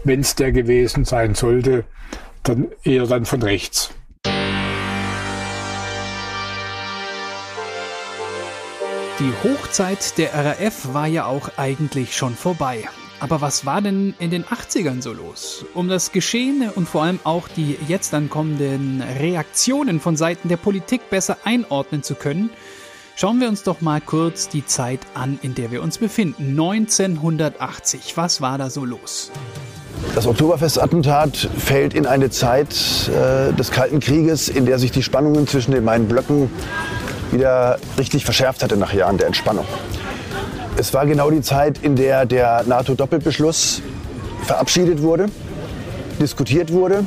wenn 0.05 0.21
es 0.21 0.35
der 0.35 0.53
gewesen 0.53 1.05
sein 1.05 1.35
sollte, 1.35 1.85
dann 2.43 2.69
eher 2.83 3.07
dann 3.07 3.25
von 3.25 3.43
rechts. 3.43 3.91
Die 9.21 9.33
Hochzeit 9.45 10.19
der 10.19 10.35
RAF 10.35 10.93
war 10.93 11.07
ja 11.07 11.27
auch 11.27 11.51
eigentlich 11.57 12.17
schon 12.17 12.35
vorbei. 12.35 12.85
Aber 13.21 13.41
was 13.41 13.65
war 13.65 13.81
denn 13.81 14.13
in 14.19 14.31
den 14.31 14.45
80ern 14.45 15.01
so 15.01 15.13
los? 15.13 15.65
Um 15.73 15.89
das 15.89 16.11
Geschehene 16.13 16.73
und 16.73 16.89
vor 16.89 17.05
allem 17.05 17.21
auch 17.23 17.49
die 17.49 17.79
jetzt 17.87 18.13
ankommenden 18.13 19.03
Reaktionen 19.03 20.01
von 20.01 20.17
Seiten 20.17 20.49
der 20.49 20.57
Politik 20.57 21.09
besser 21.11 21.39
einordnen 21.45 22.03
zu 22.03 22.17
können, 22.17 22.51
Schauen 23.17 23.41
wir 23.41 23.49
uns 23.49 23.63
doch 23.63 23.81
mal 23.81 24.01
kurz 24.01 24.49
die 24.49 24.67
Zeit 24.67 24.99
an, 25.15 25.39
in 25.41 25.55
der 25.55 25.71
wir 25.71 25.83
uns 25.83 25.99
befinden. 25.99 26.51
1980. 26.51 28.17
Was 28.17 28.41
war 28.41 28.59
da 28.59 28.71
so 28.71 28.85
los? 28.85 29.31
Das 30.17 30.27
Oktoberfestattentat 30.27 31.49
fällt 31.57 31.95
in 31.95 32.07
eine 32.07 32.31
Zeit 32.31 32.75
äh, 33.09 33.53
des 33.53 33.71
Kalten 33.71 34.01
Krieges, 34.01 34.49
in 34.49 34.67
der 34.67 34.81
sich 34.81 34.91
die 34.91 35.03
Spannungen 35.03 35.47
zwischen 35.47 35.71
den 35.71 35.85
beiden 35.85 36.09
Blöcken 36.09 36.51
wieder 37.31 37.79
richtig 37.99 38.25
verschärft 38.25 38.65
hatte 38.65 38.77
nach 38.77 38.93
Jahren 38.93 39.17
der 39.17 39.29
Entspannung. 39.29 39.65
Es 40.77 40.93
war 40.93 41.07
genau 41.07 41.31
die 41.31 41.41
Zeit, 41.41 41.79
in 41.79 41.95
der 41.95 42.27
der 42.27 42.65
NATO-Doppelbeschluss 42.67 43.81
verabschiedet 44.43 45.03
wurde, 45.03 45.27
diskutiert 46.21 46.73
wurde 46.73 47.05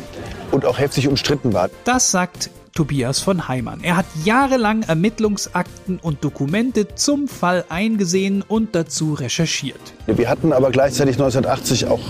und 0.52 0.66
auch 0.66 0.80
heftig 0.80 1.10
umstritten 1.10 1.52
war. 1.52 1.70
Das 1.84 2.12
sagt 2.12 2.50
Tobias 2.78 3.20
von 3.22 3.48
Heimann. 3.48 3.80
Er 3.82 3.98
hat 3.98 4.06
jahrelang 4.24 4.84
Ermittlungsakten 4.84 5.98
und 6.00 6.24
Dokumente 6.24 6.94
zum 6.94 7.28
Fall 7.28 7.66
eingesehen 7.70 8.44
und 8.48 8.76
dazu 8.76 9.16
recherchiert. 9.16 9.80
Wir 10.06 10.30
hatten 10.30 10.54
aber 10.54 10.70
gleichzeitig 10.70 11.16
1980 11.16 11.88
auch 11.88 12.02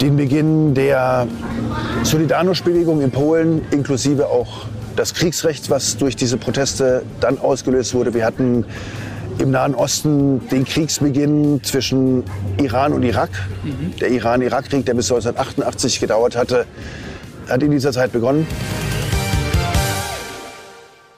den 0.00 0.16
Beginn 0.16 0.72
der 0.72 1.26
Solidarność-Bewegung 2.02 3.02
in 3.02 3.10
Polen, 3.10 3.60
inklusive 3.72 4.28
auch 4.28 4.64
das 4.96 5.12
Kriegsrecht, 5.12 5.68
was 5.68 5.98
durch 5.98 6.16
diese 6.16 6.38
Proteste 6.38 7.02
dann 7.20 7.38
ausgelöst 7.38 7.92
wurde. 7.92 8.14
Wir 8.14 8.24
hatten 8.24 8.64
im 9.38 9.50
Nahen 9.50 9.74
Osten 9.74 10.48
den 10.48 10.64
Kriegsbeginn 10.64 11.62
zwischen 11.62 12.24
Iran 12.56 12.94
und 12.94 13.02
Irak. 13.02 13.28
Mhm. 13.64 13.96
Der 14.00 14.12
Iran-Irak-Krieg, 14.12 14.86
der 14.86 14.94
bis 14.94 15.12
1988 15.12 16.00
gedauert 16.00 16.38
hatte, 16.38 16.64
hat 17.50 17.62
in 17.62 17.70
dieser 17.70 17.92
Zeit 17.92 18.12
begonnen. 18.12 18.46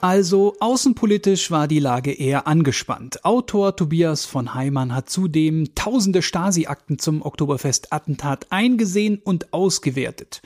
Also 0.07 0.53
außenpolitisch 0.59 1.49
war 1.49 1.67
die 1.67 1.79
Lage 1.79 2.11
eher 2.11 2.45
angespannt. 2.45 3.25
Autor 3.25 3.75
Tobias 3.75 4.23
von 4.23 4.53
Heimann 4.53 4.93
hat 4.93 5.09
zudem 5.09 5.73
tausende 5.73 6.21
Stasi-Akten 6.21 6.99
zum 6.99 7.23
Oktoberfest-Attentat 7.23 8.45
eingesehen 8.51 9.19
und 9.23 9.51
ausgewertet. 9.51 10.43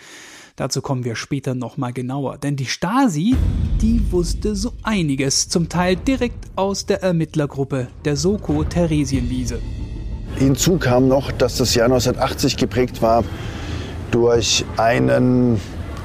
Dazu 0.56 0.82
kommen 0.82 1.04
wir 1.04 1.18
später 1.18 1.56
nochmal 1.56 1.92
genauer, 1.92 2.38
denn 2.38 2.56
die 2.56 2.68
Stasi, 2.68 3.36
die 3.82 4.02
wusste 4.14 4.56
so 4.56 4.72
einiges, 4.84 5.50
zum 5.50 5.68
Teil 5.68 5.98
direkt 5.98 6.46
aus 6.56 6.86
der 6.86 7.04
Ermittlergruppe 7.04 7.90
der 8.06 8.16
Soko 8.16 8.64
Theresienwiese. 8.64 9.60
Hinzu 10.38 10.78
kam 10.78 11.10
noch, 11.10 11.34
dass 11.34 11.58
das 11.58 11.76
Jahr 11.76 11.88
1980 11.88 12.56
geprägt 12.56 13.02
war 13.02 13.26
durch 14.10 14.64
einen 14.78 15.60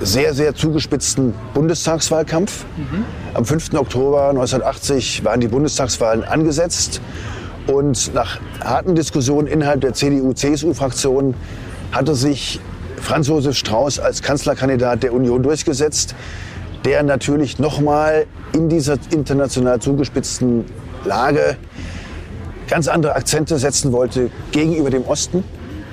sehr, 0.04 0.34
sehr 0.34 0.54
zugespitzten 0.54 1.34
Bundestagswahlkampf. 1.54 2.64
Mhm. 2.76 3.04
Am 3.32 3.44
5. 3.44 3.74
Oktober 3.74 4.28
1980 4.28 5.24
waren 5.24 5.40
die 5.40 5.48
Bundestagswahlen 5.48 6.24
angesetzt. 6.24 7.00
Und 7.66 8.12
nach 8.14 8.38
harten 8.62 8.94
Diskussionen 8.94 9.48
innerhalb 9.48 9.80
der 9.80 9.94
CDU-CSU-Fraktion 9.94 11.34
hatte 11.92 12.14
sich 12.14 12.60
Franz 12.98 13.28
Josef 13.28 13.56
Strauß 13.56 14.00
als 14.00 14.22
Kanzlerkandidat 14.22 15.02
der 15.02 15.14
Union 15.14 15.42
durchgesetzt, 15.42 16.14
der 16.84 17.02
natürlich 17.02 17.58
nochmal 17.58 18.26
in 18.52 18.68
dieser 18.68 18.98
international 19.10 19.80
zugespitzten 19.80 20.66
Lage 21.04 21.56
ganz 22.68 22.88
andere 22.88 23.14
Akzente 23.14 23.58
setzen 23.58 23.92
wollte 23.92 24.30
gegenüber 24.52 24.90
dem 24.90 25.04
Osten, 25.04 25.44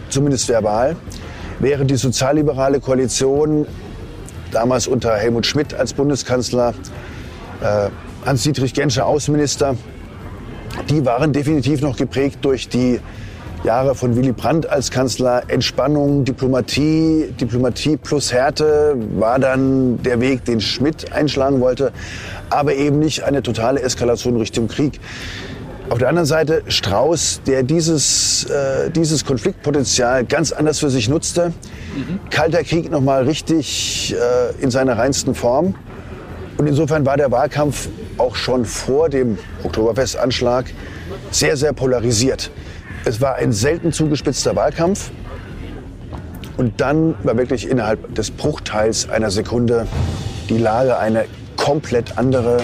zumindest 0.10 0.50
verbal, 0.50 0.98
während 1.60 1.90
die 1.90 1.96
sozialliberale 1.96 2.82
Koalition 2.82 3.66
damals 4.52 4.88
unter 4.88 5.16
Helmut 5.16 5.46
Schmidt 5.46 5.74
als 5.74 5.94
Bundeskanzler, 5.94 6.74
äh, 7.62 7.90
Hans-Dietrich 8.26 8.74
Genscher 8.74 9.06
Außenminister, 9.06 9.76
die 10.90 11.06
waren 11.06 11.34
definitiv 11.34 11.82
noch 11.82 11.98
geprägt 11.98 12.40
durch 12.42 12.70
die 12.70 13.00
Jahre 13.64 13.94
von 13.94 14.16
Willy 14.16 14.32
Brandt 14.32 14.68
als 14.68 14.90
Kanzler. 14.90 15.44
Entspannung, 15.48 16.26
Diplomatie, 16.26 17.32
Diplomatie 17.40 17.98
plus 17.98 18.34
Härte 18.34 18.96
war 19.18 19.38
dann 19.38 20.02
der 20.02 20.20
Weg, 20.20 20.46
den 20.46 20.62
Schmidt 20.62 21.12
einschlagen 21.12 21.60
wollte, 21.62 21.92
aber 22.50 22.74
eben 22.74 22.98
nicht 23.00 23.24
eine 23.24 23.44
totale 23.44 23.82
Eskalation 23.82 24.38
Richtung 24.38 24.68
Krieg. 24.68 25.00
Auf 25.92 25.98
der 25.98 26.08
anderen 26.08 26.26
Seite 26.26 26.64
Strauß, 26.70 27.42
der 27.46 27.64
dieses, 27.64 28.46
äh, 28.46 28.90
dieses 28.92 29.26
Konfliktpotenzial 29.26 30.24
ganz 30.24 30.54
anders 30.54 30.80
für 30.80 30.90
sich 30.90 31.10
nutzte. 31.10 31.50
Mhm. 31.50 32.22
Kalter 32.30 32.64
Krieg 32.64 32.90
nochmal 32.90 33.26
richtig 33.26 34.16
äh, 34.16 34.64
in 34.64 34.72
seiner 34.72 34.98
reinsten 34.98 35.36
Form. 35.36 35.76
Und 36.58 36.68
insofern 36.68 37.06
war 37.06 37.18
der 37.18 37.30
Wahlkampf 37.30 37.90
auch 38.18 38.38
schon 38.38 38.64
vor 38.64 39.10
dem 39.10 39.38
Oktoberfestanschlag 39.66 40.68
sehr, 41.30 41.58
sehr 41.58 41.74
polarisiert. 41.74 42.52
Es 43.04 43.20
war 43.20 43.36
ein 43.36 43.52
selten 43.52 43.92
zugespitzter 43.92 44.56
Wahlkampf. 44.56 45.12
Und 46.56 46.80
dann 46.80 47.16
war 47.24 47.36
wirklich 47.38 47.70
innerhalb 47.70 48.16
des 48.16 48.32
Bruchteils 48.32 49.10
einer 49.10 49.30
Sekunde 49.30 49.86
die 50.48 50.58
Lage 50.58 50.98
eine 50.98 51.26
komplett 51.58 52.18
andere. 52.18 52.62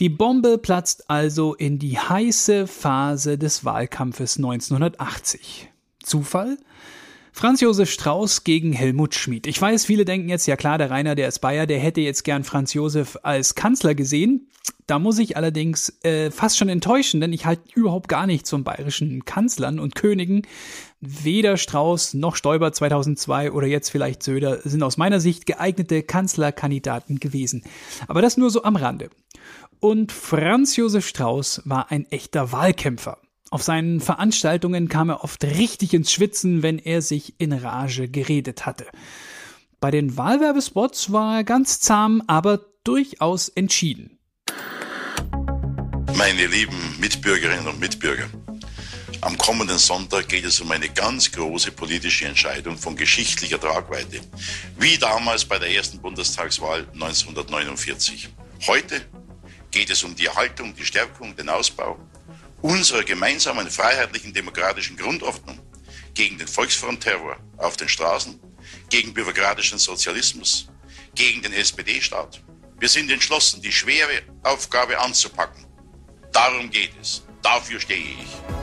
Die 0.00 0.08
Bombe 0.08 0.56
platzt 0.56 1.10
also 1.10 1.52
in 1.52 1.78
die 1.78 1.98
heiße 1.98 2.66
Phase 2.66 3.36
des 3.36 3.66
Wahlkampfes 3.66 4.38
1980. 4.38 5.68
Zufall? 6.02 6.56
Franz 7.32 7.60
Josef 7.60 7.90
Strauß 7.90 8.44
gegen 8.44 8.72
Helmut 8.72 9.14
Schmid. 9.14 9.46
Ich 9.46 9.60
weiß, 9.60 9.84
viele 9.84 10.06
denken 10.06 10.30
jetzt, 10.30 10.46
ja 10.46 10.56
klar, 10.56 10.78
der 10.78 10.90
Rainer, 10.90 11.16
der 11.16 11.28
ist 11.28 11.40
Bayer, 11.40 11.66
der 11.66 11.78
hätte 11.78 12.00
jetzt 12.00 12.24
gern 12.24 12.44
Franz 12.44 12.72
Josef 12.72 13.18
als 13.22 13.54
Kanzler 13.54 13.94
gesehen. 13.94 14.48
Da 14.86 14.98
muss 14.98 15.18
ich 15.18 15.36
allerdings 15.36 15.92
äh, 16.02 16.30
fast 16.30 16.56
schon 16.56 16.70
enttäuschen, 16.70 17.20
denn 17.20 17.34
ich 17.34 17.44
halte 17.44 17.62
überhaupt 17.74 18.08
gar 18.08 18.26
nichts 18.26 18.48
von 18.48 18.64
bayerischen 18.64 19.26
Kanzlern 19.26 19.78
und 19.78 19.94
Königen. 19.94 20.46
Weder 21.00 21.58
Strauß 21.58 22.14
noch 22.14 22.36
Stoiber 22.36 22.72
2002 22.72 23.52
oder 23.52 23.66
jetzt 23.66 23.90
vielleicht 23.90 24.22
Söder 24.22 24.60
sind 24.64 24.82
aus 24.82 24.96
meiner 24.96 25.20
Sicht 25.20 25.44
geeignete 25.44 26.02
Kanzlerkandidaten 26.02 27.20
gewesen. 27.20 27.64
Aber 28.08 28.22
das 28.22 28.38
nur 28.38 28.50
so 28.50 28.64
am 28.64 28.76
Rande. 28.76 29.10
Und 29.80 30.12
Franz 30.12 30.76
Josef 30.76 31.06
Strauß 31.06 31.62
war 31.64 31.90
ein 31.90 32.10
echter 32.10 32.52
Wahlkämpfer. 32.52 33.18
Auf 33.50 33.62
seinen 33.62 34.00
Veranstaltungen 34.00 34.88
kam 34.88 35.08
er 35.08 35.24
oft 35.24 35.42
richtig 35.42 35.94
ins 35.94 36.12
Schwitzen, 36.12 36.62
wenn 36.62 36.78
er 36.78 37.02
sich 37.02 37.34
in 37.38 37.52
Rage 37.52 38.08
geredet 38.08 38.66
hatte. 38.66 38.86
Bei 39.80 39.90
den 39.90 40.16
Wahlwerbespots 40.16 41.12
war 41.12 41.38
er 41.38 41.44
ganz 41.44 41.80
zahm, 41.80 42.22
aber 42.26 42.60
durchaus 42.84 43.48
entschieden. 43.48 44.18
Meine 46.16 46.46
lieben 46.46 46.96
Mitbürgerinnen 47.00 47.66
und 47.66 47.80
Mitbürger, 47.80 48.28
am 49.22 49.36
kommenden 49.36 49.78
Sonntag 49.78 50.28
geht 50.28 50.46
es 50.46 50.60
um 50.60 50.70
eine 50.70 50.88
ganz 50.88 51.30
große 51.30 51.72
politische 51.72 52.26
Entscheidung 52.26 52.78
von 52.78 52.96
geschichtlicher 52.96 53.60
Tragweite, 53.60 54.20
wie 54.78 54.96
damals 54.96 55.44
bei 55.44 55.58
der 55.58 55.70
ersten 55.70 55.98
Bundestagswahl 56.00 56.86
1949. 56.94 58.28
Heute 58.66 59.02
geht 59.70 59.90
es 59.90 60.02
um 60.04 60.14
die 60.14 60.26
Erhaltung, 60.26 60.74
die 60.74 60.84
Stärkung, 60.84 61.34
den 61.36 61.48
Ausbau 61.48 61.98
unserer 62.62 63.04
gemeinsamen 63.04 63.70
freiheitlichen 63.70 64.32
demokratischen 64.32 64.96
Grundordnung 64.96 65.58
gegen 66.14 66.38
den 66.38 66.48
Volksfrontterror 66.48 67.36
auf 67.56 67.76
den 67.76 67.88
Straßen, 67.88 68.38
gegen 68.90 69.14
bürokratischen 69.14 69.78
Sozialismus, 69.78 70.68
gegen 71.14 71.42
den 71.42 71.52
SPD-Staat. 71.52 72.42
Wir 72.78 72.88
sind 72.88 73.10
entschlossen, 73.10 73.62
die 73.62 73.72
schwere 73.72 74.22
Aufgabe 74.42 74.98
anzupacken. 74.98 75.66
Darum 76.32 76.70
geht 76.70 76.92
es. 77.00 77.22
Dafür 77.42 77.80
stehe 77.80 78.00
ich. 78.00 78.59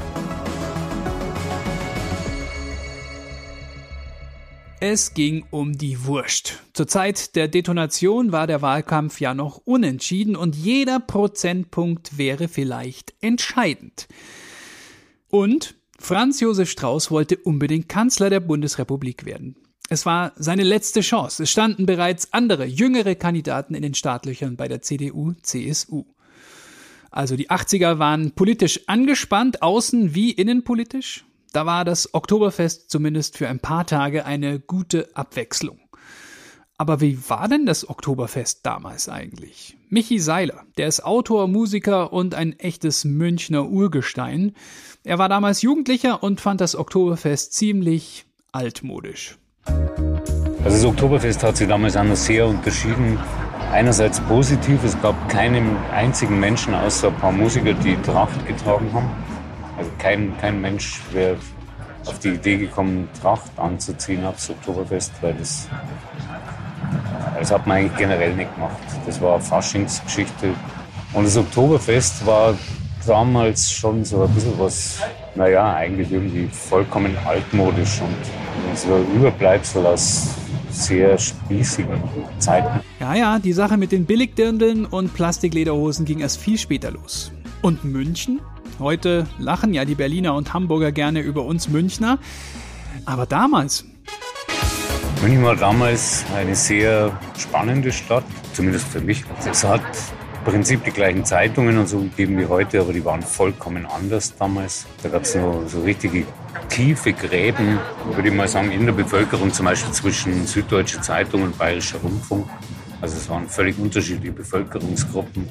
Es 4.80 5.16
ging 5.16 5.44
um 5.50 5.76
die 5.76 6.06
Wurst. 6.06 6.62
Zur 6.74 6.88
Zeit 6.88 7.36
der 7.36 7.48
Detonation 7.48 8.32
war 8.32 8.46
der 8.46 8.62
Wahlkampf 8.62 9.20
ja 9.20 9.34
noch 9.34 9.58
unentschieden 9.66 10.36
und 10.36 10.56
jeder 10.56 11.00
Prozentpunkt 11.00 12.20
wäre 12.20 12.48
vielleicht 12.48 13.16
entscheidend. 13.20 14.08
Und 15.30 15.74
Franz 15.98 16.42
Josef 16.42 16.70
Strauß 16.70 17.10
wollte 17.10 17.38
unbedingt 17.38 17.90
Kanzler 17.90 18.30
der 18.30 18.40
Bundesrepublik 18.40 19.26
werden. 19.26 19.56
Es 19.90 20.06
war 20.06 20.34
seine 20.36 20.64
letzte 20.64 21.02
Chance. 21.02 21.44
Es 21.44 21.52
standen 21.52 21.88
bereits 21.88 22.32
andere, 22.34 22.66
jüngere 22.66 23.16
Kandidaten 23.16 23.74
in 23.74 23.82
den 23.82 23.96
Startlöchern 23.96 24.58
bei 24.58 24.68
der 24.68 24.84
CDU, 24.84 25.34
CSU. 25.42 26.06
Also 27.10 27.36
die 27.36 27.50
80er 27.50 27.98
waren 27.98 28.34
politisch 28.34 28.82
angespannt, 28.86 29.64
außen 29.64 30.14
wie 30.14 30.30
innenpolitisch. 30.30 31.27
Da 31.58 31.66
war 31.66 31.86
das 31.86 32.14
Oktoberfest 32.14 32.92
zumindest 32.92 33.36
für 33.36 33.50
ein 33.50 33.58
paar 33.58 33.88
Tage 33.88 34.26
eine 34.26 34.60
gute 34.60 35.10
Abwechslung. 35.16 35.80
Aber 36.78 37.02
wie 37.02 37.18
war 37.32 37.48
denn 37.48 37.66
das 37.66 37.90
Oktoberfest 37.90 38.64
damals 38.64 39.10
eigentlich? 39.10 39.76
Michi 39.90 40.20
Seiler, 40.20 40.66
der 40.78 40.88
ist 40.88 41.04
Autor, 41.04 41.48
Musiker 41.48 42.14
und 42.14 42.36
ein 42.36 42.60
echtes 42.60 43.06
Münchner 43.06 43.68
Urgestein. 43.68 44.54
Er 45.04 45.18
war 45.18 45.30
damals 45.30 45.64
Jugendlicher 45.64 46.22
und 46.22 46.42
fand 46.42 46.62
das 46.62 46.76
Oktoberfest 46.76 47.54
ziemlich 47.54 48.28
altmodisch. 48.52 49.40
Also 49.66 50.78
das 50.78 50.86
Oktoberfest 50.86 51.42
hat 51.42 51.58
sich 51.58 51.68
damals 51.68 51.96
anders 51.96 52.24
sehr 52.24 52.46
unterschieden. 52.46 53.18
Einerseits 53.72 54.22
positiv, 54.22 54.84
es 54.84 55.02
gab 55.02 55.28
keinen 55.28 55.76
einzigen 55.92 56.40
Menschen 56.40 56.76
außer 56.76 57.08
ein 57.08 57.16
paar 57.16 57.32
Musiker, 57.32 57.74
die 57.74 57.96
Tracht 58.04 58.46
getragen 58.46 58.94
haben. 58.94 59.37
Kein, 59.98 60.38
kein 60.40 60.62
Mensch 60.62 61.02
wäre 61.12 61.38
auf 62.06 62.20
die 62.20 62.30
Idee 62.30 62.58
gekommen, 62.58 63.10
Tracht 63.22 63.52
anzuziehen 63.58 64.26
aufs 64.26 64.50
Oktoberfest, 64.50 65.12
weil 65.22 65.34
das, 65.34 65.68
das 67.38 67.52
hat 67.52 67.68
man 67.68 67.78
eigentlich 67.78 67.98
generell 67.98 68.34
nicht 68.36 68.54
gemacht. 68.56 68.78
Das 69.06 69.22
war 69.22 69.36
eine 69.36 69.44
Faschingsgeschichte. 69.44 70.54
Und 71.14 71.26
das 71.26 71.38
Oktoberfest 71.38 72.26
war 72.26 72.56
damals 73.06 73.72
schon 73.72 74.04
so 74.04 74.24
ein 74.24 74.30
bisschen 74.34 74.60
was, 74.60 75.00
naja, 75.36 75.74
eigentlich 75.74 76.12
irgendwie 76.12 76.48
vollkommen 76.48 77.18
altmodisch 77.26 78.02
und 78.02 78.78
so 78.78 78.94
ein 78.94 79.16
Überbleibsel 79.16 79.86
aus 79.86 80.36
sehr 80.70 81.18
spießigen 81.18 82.02
Zeiten. 82.40 82.82
Ja, 83.00 83.16
ja, 83.16 83.40
die 83.40 83.54
Sache 83.54 83.78
mit 83.78 83.92
den 83.92 84.06
Billigdirndeln 84.06 84.86
und 84.86 85.14
Plastiklederhosen 85.14 86.06
ging 86.06 86.20
erst 86.20 86.40
viel 86.40 86.58
später 86.58 86.92
los. 86.92 87.32
Und 87.62 87.84
München? 87.84 88.40
Heute 88.80 89.26
lachen 89.40 89.74
ja 89.74 89.86
die 89.86 89.96
Berliner 89.96 90.36
und 90.36 90.54
Hamburger 90.54 90.92
gerne 90.92 91.22
über 91.22 91.44
uns 91.46 91.68
Münchner. 91.68 92.20
Aber 93.06 93.26
damals. 93.26 93.86
München 95.22 95.44
war 95.44 95.56
damals 95.56 96.26
eine 96.36 96.56
sehr 96.56 97.20
spannende 97.38 97.92
Stadt, 97.92 98.24
zumindest 98.54 98.88
für 98.88 99.02
mich. 99.02 99.24
Es 99.50 99.64
hat 99.64 99.82
im 99.82 100.52
Prinzip 100.52 100.84
die 100.84 100.92
gleichen 100.92 101.26
Zeitungen 101.26 101.78
und 101.80 101.90
so 101.90 102.00
gegeben 102.00 102.38
wie 102.38 102.46
heute, 102.46 102.80
aber 102.80 102.94
die 102.94 103.04
waren 103.04 103.24
vollkommen 103.24 103.88
anders 103.88 104.36
damals. 104.38 104.86
Da 105.02 105.10
gab 105.10 105.24
es 105.24 105.34
so, 105.34 105.64
so 105.68 105.82
richtige 105.82 106.26
tiefe 106.70 107.14
Gräben, 107.14 107.80
würde 108.14 108.30
ich 108.30 108.36
mal 108.36 108.48
sagen, 108.48 108.72
in 108.72 108.86
der 108.86 108.94
Bevölkerung, 108.94 109.52
zum 109.52 109.66
Beispiel 109.66 109.92
zwischen 109.92 110.46
Süddeutsche 110.46 111.02
Zeitung 111.02 111.42
und 111.44 111.58
Bayerischer 111.58 111.98
Rundfunk. 111.98 112.48
Also 113.02 113.18
es 113.18 113.28
waren 113.28 113.50
völlig 113.50 113.78
unterschiedliche 113.80 114.34
Bevölkerungsgruppen. 114.34 115.50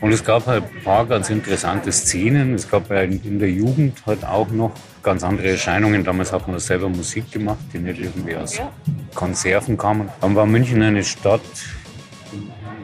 Und 0.00 0.12
es 0.12 0.24
gab 0.24 0.46
halt 0.46 0.64
ein 0.64 0.82
paar 0.82 1.06
ganz 1.06 1.30
interessante 1.30 1.92
Szenen. 1.92 2.54
Es 2.54 2.68
gab 2.68 2.88
halt 2.90 3.24
in 3.24 3.38
der 3.38 3.50
Jugend 3.50 4.02
halt 4.06 4.24
auch 4.24 4.50
noch 4.50 4.72
ganz 5.02 5.22
andere 5.24 5.50
Erscheinungen. 5.50 6.04
Damals 6.04 6.32
hat 6.32 6.46
man 6.48 6.58
selber 6.58 6.88
Musik 6.88 7.30
gemacht, 7.30 7.58
die 7.72 7.78
nicht 7.78 8.00
irgendwie 8.00 8.36
aus 8.36 8.60
Konserven 9.14 9.76
kamen. 9.76 10.08
Dann 10.20 10.34
war 10.34 10.46
München 10.46 10.82
eine 10.82 11.04
Stadt, 11.04 11.40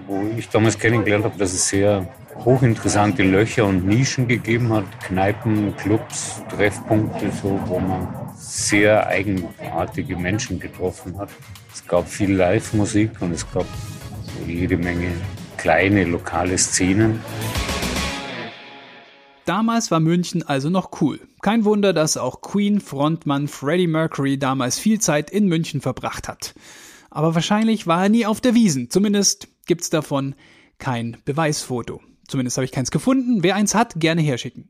wo 0.06 0.22
ich 0.36 0.48
damals 0.48 0.78
kennengelernt 0.78 1.24
habe, 1.24 1.38
dass 1.38 1.52
es 1.52 1.68
sehr 1.68 2.06
hochinteressante 2.44 3.22
Löcher 3.22 3.64
und 3.64 3.86
Nischen 3.86 4.26
gegeben 4.28 4.72
hat. 4.72 4.84
Kneipen, 5.04 5.76
Clubs, 5.76 6.42
Treffpunkte, 6.48 7.30
so, 7.30 7.60
wo 7.66 7.78
man 7.78 8.08
sehr 8.36 9.06
eigenartige 9.06 10.16
Menschen 10.16 10.58
getroffen 10.58 11.18
hat. 11.18 11.30
Es 11.72 11.86
gab 11.86 12.08
viel 12.08 12.34
Live-Musik 12.34 13.10
und 13.20 13.32
es 13.32 13.50
gab 13.52 13.66
jede 14.46 14.76
Menge 14.76 15.12
kleine 15.64 16.04
lokale 16.04 16.58
Szenen. 16.58 17.20
Damals 19.46 19.90
war 19.90 19.98
München 19.98 20.42
also 20.42 20.68
noch 20.68 21.00
cool. 21.00 21.20
Kein 21.40 21.64
Wunder, 21.64 21.94
dass 21.94 22.18
auch 22.18 22.42
Queen-Frontmann 22.42 23.48
Freddie 23.48 23.86
Mercury 23.86 24.38
damals 24.38 24.78
viel 24.78 25.00
Zeit 25.00 25.30
in 25.30 25.48
München 25.48 25.80
verbracht 25.80 26.28
hat. 26.28 26.54
Aber 27.08 27.34
wahrscheinlich 27.34 27.86
war 27.86 28.02
er 28.02 28.08
nie 28.10 28.26
auf 28.26 28.42
der 28.42 28.54
Wiesen. 28.54 28.90
Zumindest 28.90 29.48
gibt's 29.64 29.88
davon 29.88 30.34
kein 30.76 31.16
Beweisfoto. 31.24 32.02
Zumindest 32.28 32.58
habe 32.58 32.66
ich 32.66 32.72
keins 32.72 32.90
gefunden. 32.90 33.42
Wer 33.42 33.56
eins 33.56 33.74
hat, 33.74 33.94
gerne 33.96 34.20
herschicken. 34.20 34.68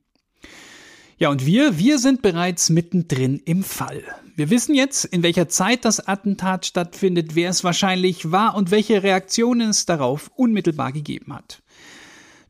Ja, 1.18 1.30
und 1.30 1.44
wir, 1.44 1.76
wir 1.76 1.98
sind 1.98 2.22
bereits 2.22 2.70
mittendrin 2.70 3.42
im 3.44 3.64
Fall. 3.64 4.04
Wir 4.36 4.50
wissen 4.50 4.74
jetzt, 4.74 5.04
in 5.04 5.22
welcher 5.22 5.48
Zeit 5.48 5.84
das 5.84 6.08
Attentat 6.08 6.66
stattfindet, 6.66 7.36
wer 7.36 7.50
es 7.50 7.62
wahrscheinlich 7.62 8.32
war 8.32 8.56
und 8.56 8.72
welche 8.72 9.04
Reaktionen 9.04 9.70
es 9.70 9.86
darauf 9.86 10.28
unmittelbar 10.34 10.90
gegeben 10.90 11.32
hat. 11.32 11.62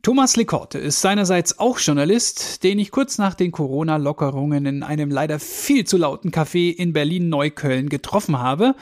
Thomas 0.00 0.36
Lekorte 0.36 0.78
ist 0.78 1.02
seinerseits 1.02 1.58
auch 1.58 1.78
Journalist, 1.78 2.64
den 2.64 2.78
ich 2.78 2.90
kurz 2.90 3.18
nach 3.18 3.34
den 3.34 3.52
Corona-Lockerungen 3.52 4.64
in 4.64 4.82
einem 4.82 5.10
leider 5.10 5.38
viel 5.38 5.84
zu 5.84 5.98
lauten 5.98 6.30
Café 6.30 6.74
in 6.74 6.94
Berlin-Neukölln 6.94 7.90
getroffen 7.90 8.38
habe. 8.38 8.76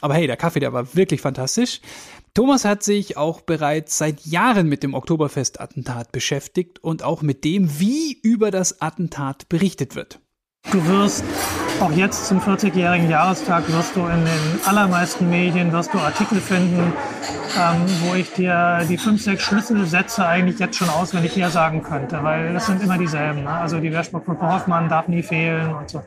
Aber 0.00 0.14
hey, 0.14 0.26
der 0.26 0.36
Kaffee, 0.36 0.60
der 0.60 0.72
war 0.72 0.96
wirklich 0.96 1.20
fantastisch. 1.20 1.80
Thomas 2.34 2.64
hat 2.64 2.82
sich 2.82 3.16
auch 3.16 3.42
bereits 3.42 3.98
seit 3.98 4.26
Jahren 4.26 4.68
mit 4.68 4.82
dem 4.82 4.94
Oktoberfest-Attentat 4.94 6.10
beschäftigt 6.10 6.82
und 6.82 7.04
auch 7.04 7.22
mit 7.22 7.44
dem, 7.44 7.78
wie 7.78 8.18
über 8.20 8.50
das 8.50 8.80
Attentat 8.80 9.48
berichtet 9.48 9.94
wird. 9.94 10.18
Du 10.70 10.86
wirst 10.86 11.24
auch 11.80 11.90
jetzt 11.92 12.26
zum 12.26 12.40
40-jährigen 12.40 13.10
Jahrestag 13.10 13.70
wirst 13.72 13.96
du 13.96 14.00
in 14.06 14.24
den 14.24 14.60
allermeisten 14.64 15.28
Medien 15.28 15.72
wirst 15.72 15.92
du 15.92 15.98
Artikel 15.98 16.40
finden, 16.40 16.92
ähm, 17.58 17.84
wo 18.04 18.14
ich 18.14 18.32
dir 18.32 18.86
die 18.88 18.96
fünf, 18.96 19.22
sechs 19.22 19.42
Schlüsselsätze 19.42 20.24
eigentlich 20.24 20.58
jetzt 20.60 20.76
schon 20.76 20.88
auswendig 20.88 21.36
her 21.36 21.50
sagen 21.50 21.82
könnte, 21.82 22.22
weil 22.22 22.54
das 22.54 22.66
sind 22.66 22.82
immer 22.82 22.96
dieselben. 22.96 23.42
Ne? 23.42 23.50
Also 23.50 23.80
die 23.80 23.92
Wehrsportgruppe 23.92 24.46
Hoffmann 24.46 24.88
darf 24.88 25.08
nie 25.08 25.22
fehlen 25.22 25.74
und 25.74 25.90
so. 25.90 26.02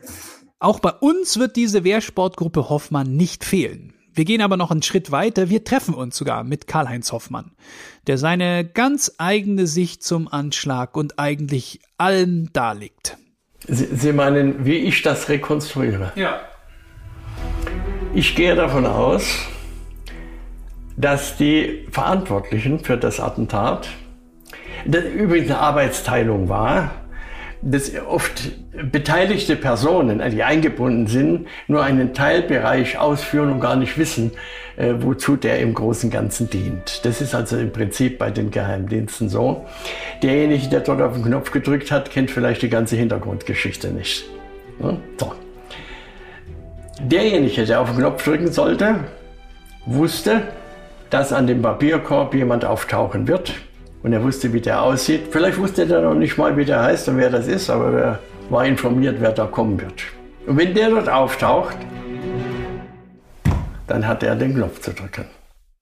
Auch 0.58 0.80
bei 0.80 0.90
uns 0.90 1.38
wird 1.38 1.54
diese 1.56 1.84
Wehrsportgruppe 1.84 2.68
Hoffmann 2.68 3.14
nicht 3.14 3.44
fehlen. 3.44 3.92
Wir 4.14 4.24
gehen 4.24 4.40
aber 4.40 4.56
noch 4.56 4.70
einen 4.70 4.82
Schritt 4.82 5.12
weiter. 5.12 5.50
Wir 5.50 5.62
treffen 5.62 5.94
uns 5.94 6.16
sogar 6.16 6.42
mit 6.42 6.66
Karl-Heinz 6.66 7.12
Hoffmann, 7.12 7.52
der 8.06 8.16
seine 8.16 8.64
ganz 8.64 9.12
eigene 9.18 9.66
Sicht 9.66 10.02
zum 10.02 10.26
Anschlag 10.26 10.96
und 10.96 11.18
eigentlich 11.18 11.80
allem 11.98 12.50
darlegt. 12.52 13.18
Sie, 13.68 13.88
Sie 13.92 14.12
meinen, 14.12 14.64
wie 14.64 14.76
ich 14.76 15.02
das 15.02 15.28
rekonstruiere? 15.28 16.12
Ja. 16.14 16.40
Ich 18.14 18.36
gehe 18.36 18.54
davon 18.54 18.86
aus, 18.86 19.46
dass 20.96 21.36
die 21.36 21.86
Verantwortlichen 21.90 22.80
für 22.80 22.96
das 22.96 23.20
Attentat, 23.20 23.88
das 24.86 25.04
übrigens 25.04 25.50
eine 25.50 25.58
Arbeitsteilung 25.58 26.48
war, 26.48 26.92
dass 27.68 27.92
oft 28.08 28.52
beteiligte 28.92 29.56
Personen, 29.56 30.22
die 30.30 30.42
eingebunden 30.44 31.08
sind, 31.08 31.48
nur 31.66 31.82
einen 31.82 32.14
Teilbereich 32.14 32.98
ausführen 32.98 33.50
und 33.50 33.60
gar 33.60 33.74
nicht 33.74 33.98
wissen, 33.98 34.30
äh, 34.76 34.94
wozu 34.98 35.36
der 35.36 35.58
im 35.58 35.74
Großen 35.74 36.08
und 36.08 36.12
Ganzen 36.12 36.48
dient. 36.48 37.04
Das 37.04 37.20
ist 37.20 37.34
also 37.34 37.56
im 37.58 37.72
Prinzip 37.72 38.18
bei 38.18 38.30
den 38.30 38.52
Geheimdiensten 38.52 39.28
so. 39.28 39.66
Derjenige, 40.22 40.68
der 40.68 40.80
dort 40.80 41.02
auf 41.02 41.14
den 41.14 41.24
Knopf 41.24 41.50
gedrückt 41.50 41.90
hat, 41.90 42.10
kennt 42.10 42.30
vielleicht 42.30 42.62
die 42.62 42.68
ganze 42.68 42.94
Hintergrundgeschichte 42.94 43.88
nicht. 43.88 44.24
So. 45.18 45.32
Derjenige, 47.00 47.64
der 47.64 47.80
auf 47.80 47.90
den 47.90 47.98
Knopf 47.98 48.22
drücken 48.22 48.52
sollte, 48.52 49.00
wusste, 49.86 50.42
dass 51.10 51.32
an 51.32 51.46
dem 51.48 51.62
Papierkorb 51.62 52.34
jemand 52.34 52.64
auftauchen 52.64 53.26
wird. 53.26 53.54
Und 54.06 54.12
er 54.12 54.22
wusste, 54.22 54.52
wie 54.52 54.60
der 54.60 54.82
aussieht. 54.82 55.22
Vielleicht 55.32 55.58
wusste 55.58 55.82
er 55.82 56.00
noch 56.00 56.14
nicht 56.14 56.38
mal, 56.38 56.56
wie 56.56 56.64
der 56.64 56.80
heißt 56.80 57.08
und 57.08 57.16
wer 57.16 57.28
das 57.28 57.48
ist, 57.48 57.68
aber 57.68 57.90
er 57.90 58.18
war 58.50 58.64
informiert, 58.64 59.16
wer 59.18 59.32
da 59.32 59.46
kommen 59.46 59.80
wird. 59.80 60.04
Und 60.46 60.56
wenn 60.56 60.74
der 60.74 60.90
dort 60.90 61.08
auftaucht, 61.08 61.76
dann 63.88 64.06
hat 64.06 64.22
er 64.22 64.36
den 64.36 64.54
Knopf 64.54 64.80
zu 64.80 64.92
drücken. 64.92 65.24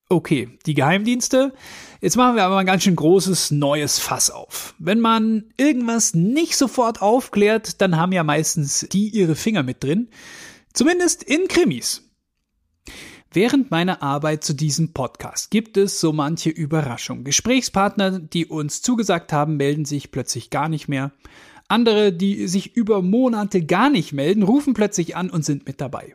Okay, 0.09 0.49
die 0.65 0.73
Geheimdienste. 0.73 1.53
Jetzt 2.01 2.17
machen 2.17 2.37
wir 2.37 2.45
aber 2.45 2.57
ein 2.57 2.65
ganz 2.65 2.85
schön 2.85 2.97
großes 2.97 3.51
neues 3.51 3.99
Fass 3.99 4.31
auf. 4.31 4.75
Wenn 4.79 5.01
man 5.01 5.45
irgendwas 5.59 6.15
nicht 6.15 6.57
sofort 6.57 7.03
aufklärt, 7.03 7.83
dann 7.83 7.99
haben 7.99 8.13
ja 8.13 8.25
meistens 8.25 8.87
die 8.91 9.11
ihre 9.11 9.35
Finger 9.35 9.63
mit 9.63 9.85
drin. 9.85 10.09
Zumindest 10.73 11.23
in 11.25 11.47
Krimis. 11.47 12.09
Während 13.35 13.73
meiner 13.73 14.01
Arbeit 14.01 14.45
zu 14.45 14.53
diesem 14.53 14.93
Podcast 14.93 15.51
gibt 15.51 15.77
es 15.77 15.99
so 15.99 16.13
manche 16.13 16.51
Überraschung. 16.51 17.25
Gesprächspartner, 17.25 18.21
die 18.21 18.47
uns 18.47 18.81
zugesagt 18.81 19.33
haben, 19.33 19.57
melden 19.57 19.85
sich 19.85 20.13
plötzlich 20.13 20.51
gar 20.51 20.69
nicht 20.69 20.87
mehr. 20.87 21.11
Andere, 21.67 22.13
die 22.13 22.47
sich 22.47 22.77
über 22.77 23.03
Monate 23.03 23.67
gar 23.67 23.91
nicht 23.91 24.13
melden, 24.13 24.45
rufen 24.45 24.73
plötzlich 24.73 25.17
an 25.17 25.31
und 25.31 25.45
sind 25.45 25.67
mit 25.67 25.81
dabei. 25.81 26.15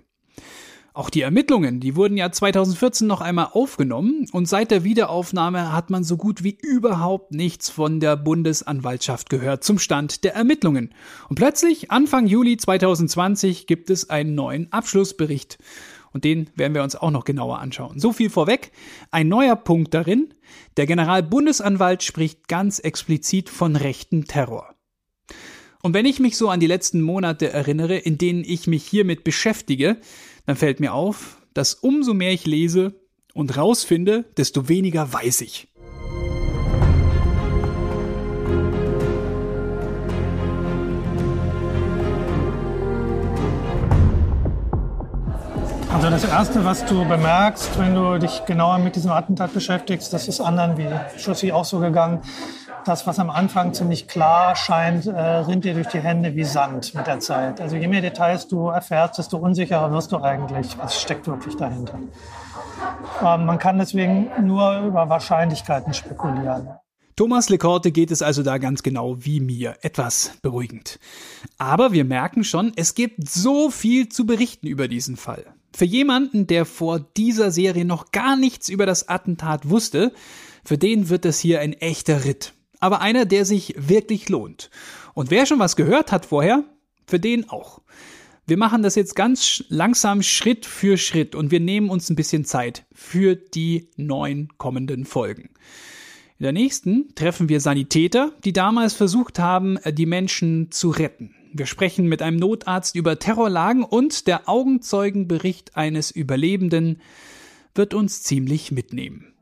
Auch 0.94 1.10
die 1.10 1.22
Ermittlungen, 1.22 1.82
die 1.82 1.98
wurden 1.98 2.16
ja 2.16 2.32
2014 2.32 3.06
noch 3.06 3.20
einmal 3.20 3.50
aufgenommen 3.52 4.26
und 4.32 4.48
seit 4.48 4.72
der 4.72 4.86
Wiederaufnahme 4.86 5.74
hat 5.74 5.90
man 5.90 6.06
so 6.06 6.16
gut 6.16 6.44
wie 6.46 6.58
überhaupt 6.62 7.34
nichts 7.34 7.70
von 7.70 8.00
der 8.00 8.16
Bundesanwaltschaft 8.16 9.30
gehört 9.30 9.66
zum 9.66 9.78
Stand 9.78 10.24
der 10.24 10.36
Ermittlungen. 10.36 10.94
Und 11.28 11.36
plötzlich, 11.36 11.92
Anfang 11.92 12.28
Juli 12.28 12.56
2020, 12.56 13.68
gibt 13.68 13.90
es 13.90 14.10
einen 14.10 14.36
neuen 14.36 14.72
Abschlussbericht. 14.72 15.58
Und 16.14 16.24
den 16.24 16.50
werden 16.56 16.74
wir 16.74 16.84
uns 16.84 16.96
auch 16.96 17.12
noch 17.12 17.26
genauer 17.26 17.60
anschauen. 17.60 18.00
So 18.00 18.14
viel 18.14 18.30
vorweg. 18.30 18.72
Ein 19.12 19.28
neuer 19.28 19.56
Punkt 19.56 19.94
darin. 19.94 20.34
Der 20.78 20.86
Generalbundesanwalt 20.86 22.04
spricht 22.04 22.48
ganz 22.48 22.80
explizit 22.80 23.50
von 23.50 23.76
rechten 23.76 24.26
Terror. 24.26 24.76
Und 25.82 25.94
wenn 25.94 26.06
ich 26.06 26.20
mich 26.20 26.36
so 26.36 26.50
an 26.50 26.60
die 26.60 26.68
letzten 26.68 27.02
Monate 27.02 27.52
erinnere, 27.52 27.98
in 27.98 28.18
denen 28.18 28.44
ich 28.44 28.68
mich 28.68 28.86
hiermit 28.86 29.24
beschäftige, 29.24 29.98
dann 30.46 30.56
fällt 30.56 30.80
mir 30.80 30.94
auf, 30.94 31.42
dass 31.54 31.74
umso 31.74 32.14
mehr 32.14 32.34
ich 32.34 32.46
lese 32.46 33.00
und 33.34 33.56
rausfinde, 33.56 34.26
desto 34.36 34.68
weniger 34.68 35.14
weiß 35.14 35.42
ich. 35.42 35.69
Also 45.92 46.10
das 46.10 46.24
Erste, 46.24 46.64
was 46.64 46.86
du 46.86 47.04
bemerkst, 47.04 47.80
wenn 47.80 47.96
du 47.96 48.20
dich 48.20 48.46
genauer 48.46 48.78
mit 48.78 48.96
diesem 48.96 49.12
Attentat 49.12 49.54
beschäftigst, 49.54 50.14
das 50.14 50.28
ist 50.28 50.40
anderen 50.40 50.78
wie 50.78 50.88
Schussi 51.20 51.52
auch 51.52 51.66
so 51.66 51.80
gegangen, 51.80 52.22
das, 52.86 53.08
was 53.08 53.20
am 53.20 53.30
Anfang 53.30 53.74
ziemlich 53.74 54.08
klar 54.08 54.56
scheint, 54.56 55.08
äh, 55.08 55.20
rinnt 55.20 55.66
dir 55.66 55.74
durch 55.74 55.88
die 55.88 56.00
Hände 56.00 56.36
wie 56.36 56.44
Sand 56.44 56.94
mit 56.94 57.08
der 57.08 57.20
Zeit. 57.20 57.60
Also 57.60 57.76
je 57.76 57.88
mehr 57.88 58.02
Details 58.02 58.48
du 58.48 58.68
erfährst, 58.68 59.18
desto 59.18 59.38
unsicherer 59.38 59.92
wirst 59.92 60.12
du 60.12 60.18
eigentlich, 60.18 60.78
was 60.78 61.02
steckt 61.02 61.28
wirklich 61.28 61.58
dahinter. 61.58 62.00
Ähm, 63.24 63.46
man 63.46 63.58
kann 63.58 63.78
deswegen 63.80 64.30
nur 64.44 64.80
über 64.82 65.10
Wahrscheinlichkeiten 65.10 65.94
spekulieren. 65.94 66.70
Thomas 67.16 67.50
Lecorte 67.50 67.92
geht 67.92 68.12
es 68.12 68.22
also 68.22 68.44
da 68.44 68.60
ganz 68.60 68.82
genau 68.82 69.18
wie 69.26 69.42
mir, 69.42 69.76
etwas 69.82 70.34
beruhigend. 70.42 71.00
Aber 71.58 71.92
wir 71.92 72.06
merken 72.06 72.46
schon, 72.46 72.72
es 72.78 72.96
gibt 72.96 73.28
so 73.30 73.70
viel 73.70 74.08
zu 74.08 74.26
berichten 74.26 74.68
über 74.68 74.88
diesen 74.88 75.18
Fall. 75.18 75.46
Für 75.74 75.86
jemanden, 75.86 76.48
der 76.48 76.66
vor 76.66 77.00
dieser 77.00 77.52
Serie 77.52 77.86
noch 77.86 78.12
gar 78.12 78.36
nichts 78.36 78.70
über 78.70 78.86
das 78.86 79.08
Attentat 79.08 79.70
wusste, 79.70 80.14
für 80.66 80.78
den 80.78 81.10
wird 81.10 81.26
es 81.26 81.40
hier 81.40 81.62
ein 81.62 81.74
echter 81.74 82.26
Ritt 82.26 82.54
aber 82.80 83.02
einer, 83.02 83.26
der 83.26 83.46
sich 83.46 83.76
wirklich 83.78 84.30
lohnt. 84.30 84.70
Und 85.14 85.32
wer 85.32 85.46
schon 85.46 85.60
was 85.60 85.76
gehört 85.76 86.12
hat 86.12 86.26
vorher, 86.26 86.64
für 87.06 87.20
den 87.20 87.50
auch. 87.50 87.82
Wir 88.46 88.58
machen 88.58 88.82
das 88.82 88.96
jetzt 88.96 89.16
ganz 89.16 89.64
langsam 89.68 90.24
Schritt 90.24 90.66
für 90.66 90.98
Schritt 90.98 91.36
und 91.36 91.52
wir 91.52 91.60
nehmen 91.60 91.90
uns 91.90 92.10
ein 92.10 92.16
bisschen 92.16 92.46
Zeit 92.46 92.86
für 92.92 93.36
die 93.36 93.90
neun 93.96 94.50
kommenden 94.58 95.06
Folgen. 95.06 95.50
In 96.40 96.44
der 96.44 96.54
nächsten 96.54 97.14
treffen 97.16 97.50
wir 97.50 97.60
Sanitäter, 97.60 98.32
die 98.44 98.54
damals 98.54 98.94
versucht 98.94 99.40
haben, 99.40 99.78
die 99.92 100.06
Menschen 100.06 100.72
zu 100.72 100.90
retten. 100.90 101.36
Wir 101.52 101.66
sprechen 101.66 102.08
mit 102.08 102.22
einem 102.22 102.38
Notarzt 102.38 102.96
über 102.96 103.18
Terrorlagen 103.18 103.84
und 103.84 104.28
der 104.28 104.48
Augenzeugenbericht 104.48 105.76
eines 105.76 106.12
Überlebenden 106.12 107.02
wird 107.74 107.96
uns 107.96 108.22
ziemlich 108.22 108.72
mitnehmen. 108.72 109.34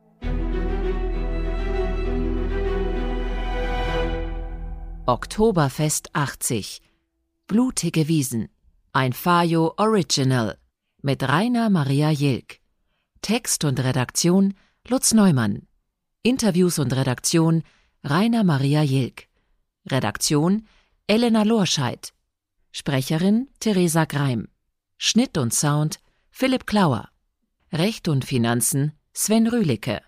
Oktoberfest 5.06 6.10
80 6.14 6.82
Blutige 7.48 8.08
Wiesen. 8.08 8.50
Ein 8.94 9.14
Fajo 9.14 9.74
Original 9.78 10.58
mit 11.02 11.24
Rainer 11.24 11.70
Maria 11.70 12.12
Jilk 12.12 12.60
Text 13.22 13.66
und 13.66 13.80
Redaktion 13.82 14.54
Lutz 14.88 15.14
Neumann. 15.14 15.68
Interviews 16.24 16.80
und 16.80 16.96
Redaktion 16.96 17.64
Rainer 18.04 18.46
Maria 18.46 18.82
Jilk 18.82 19.28
Redaktion 19.90 20.68
Elena 21.10 21.44
Lorscheid 21.44 22.12
Sprecherin 22.74 23.48
Theresa 23.62 24.04
Greim 24.04 24.50
Schnitt 24.98 25.38
und 25.38 25.54
Sound 25.54 26.02
Philipp 26.32 26.68
Klauer 26.68 27.08
Recht 27.72 28.10
und 28.10 28.26
Finanzen 28.26 28.92
Sven 29.14 29.48
Rühlicke 29.48 30.02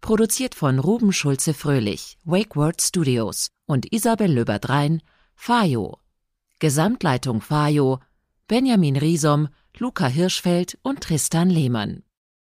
Produziert 0.00 0.56
von 0.56 0.80
Ruben 0.80 1.12
Schulze-Fröhlich, 1.12 2.18
Wakeword 2.24 2.82
Studios 2.82 3.52
und 3.66 3.92
Isabel 3.92 4.32
Löbert-Rhein, 4.32 5.00
Fajo. 5.36 6.00
Gesamtleitung 6.58 7.40
Fajo, 7.40 8.00
Benjamin 8.48 8.96
Riesom, 8.96 9.48
Luca 9.78 10.08
Hirschfeld 10.08 10.76
und 10.82 11.02
Tristan 11.02 11.50
Lehmann. 11.50 12.02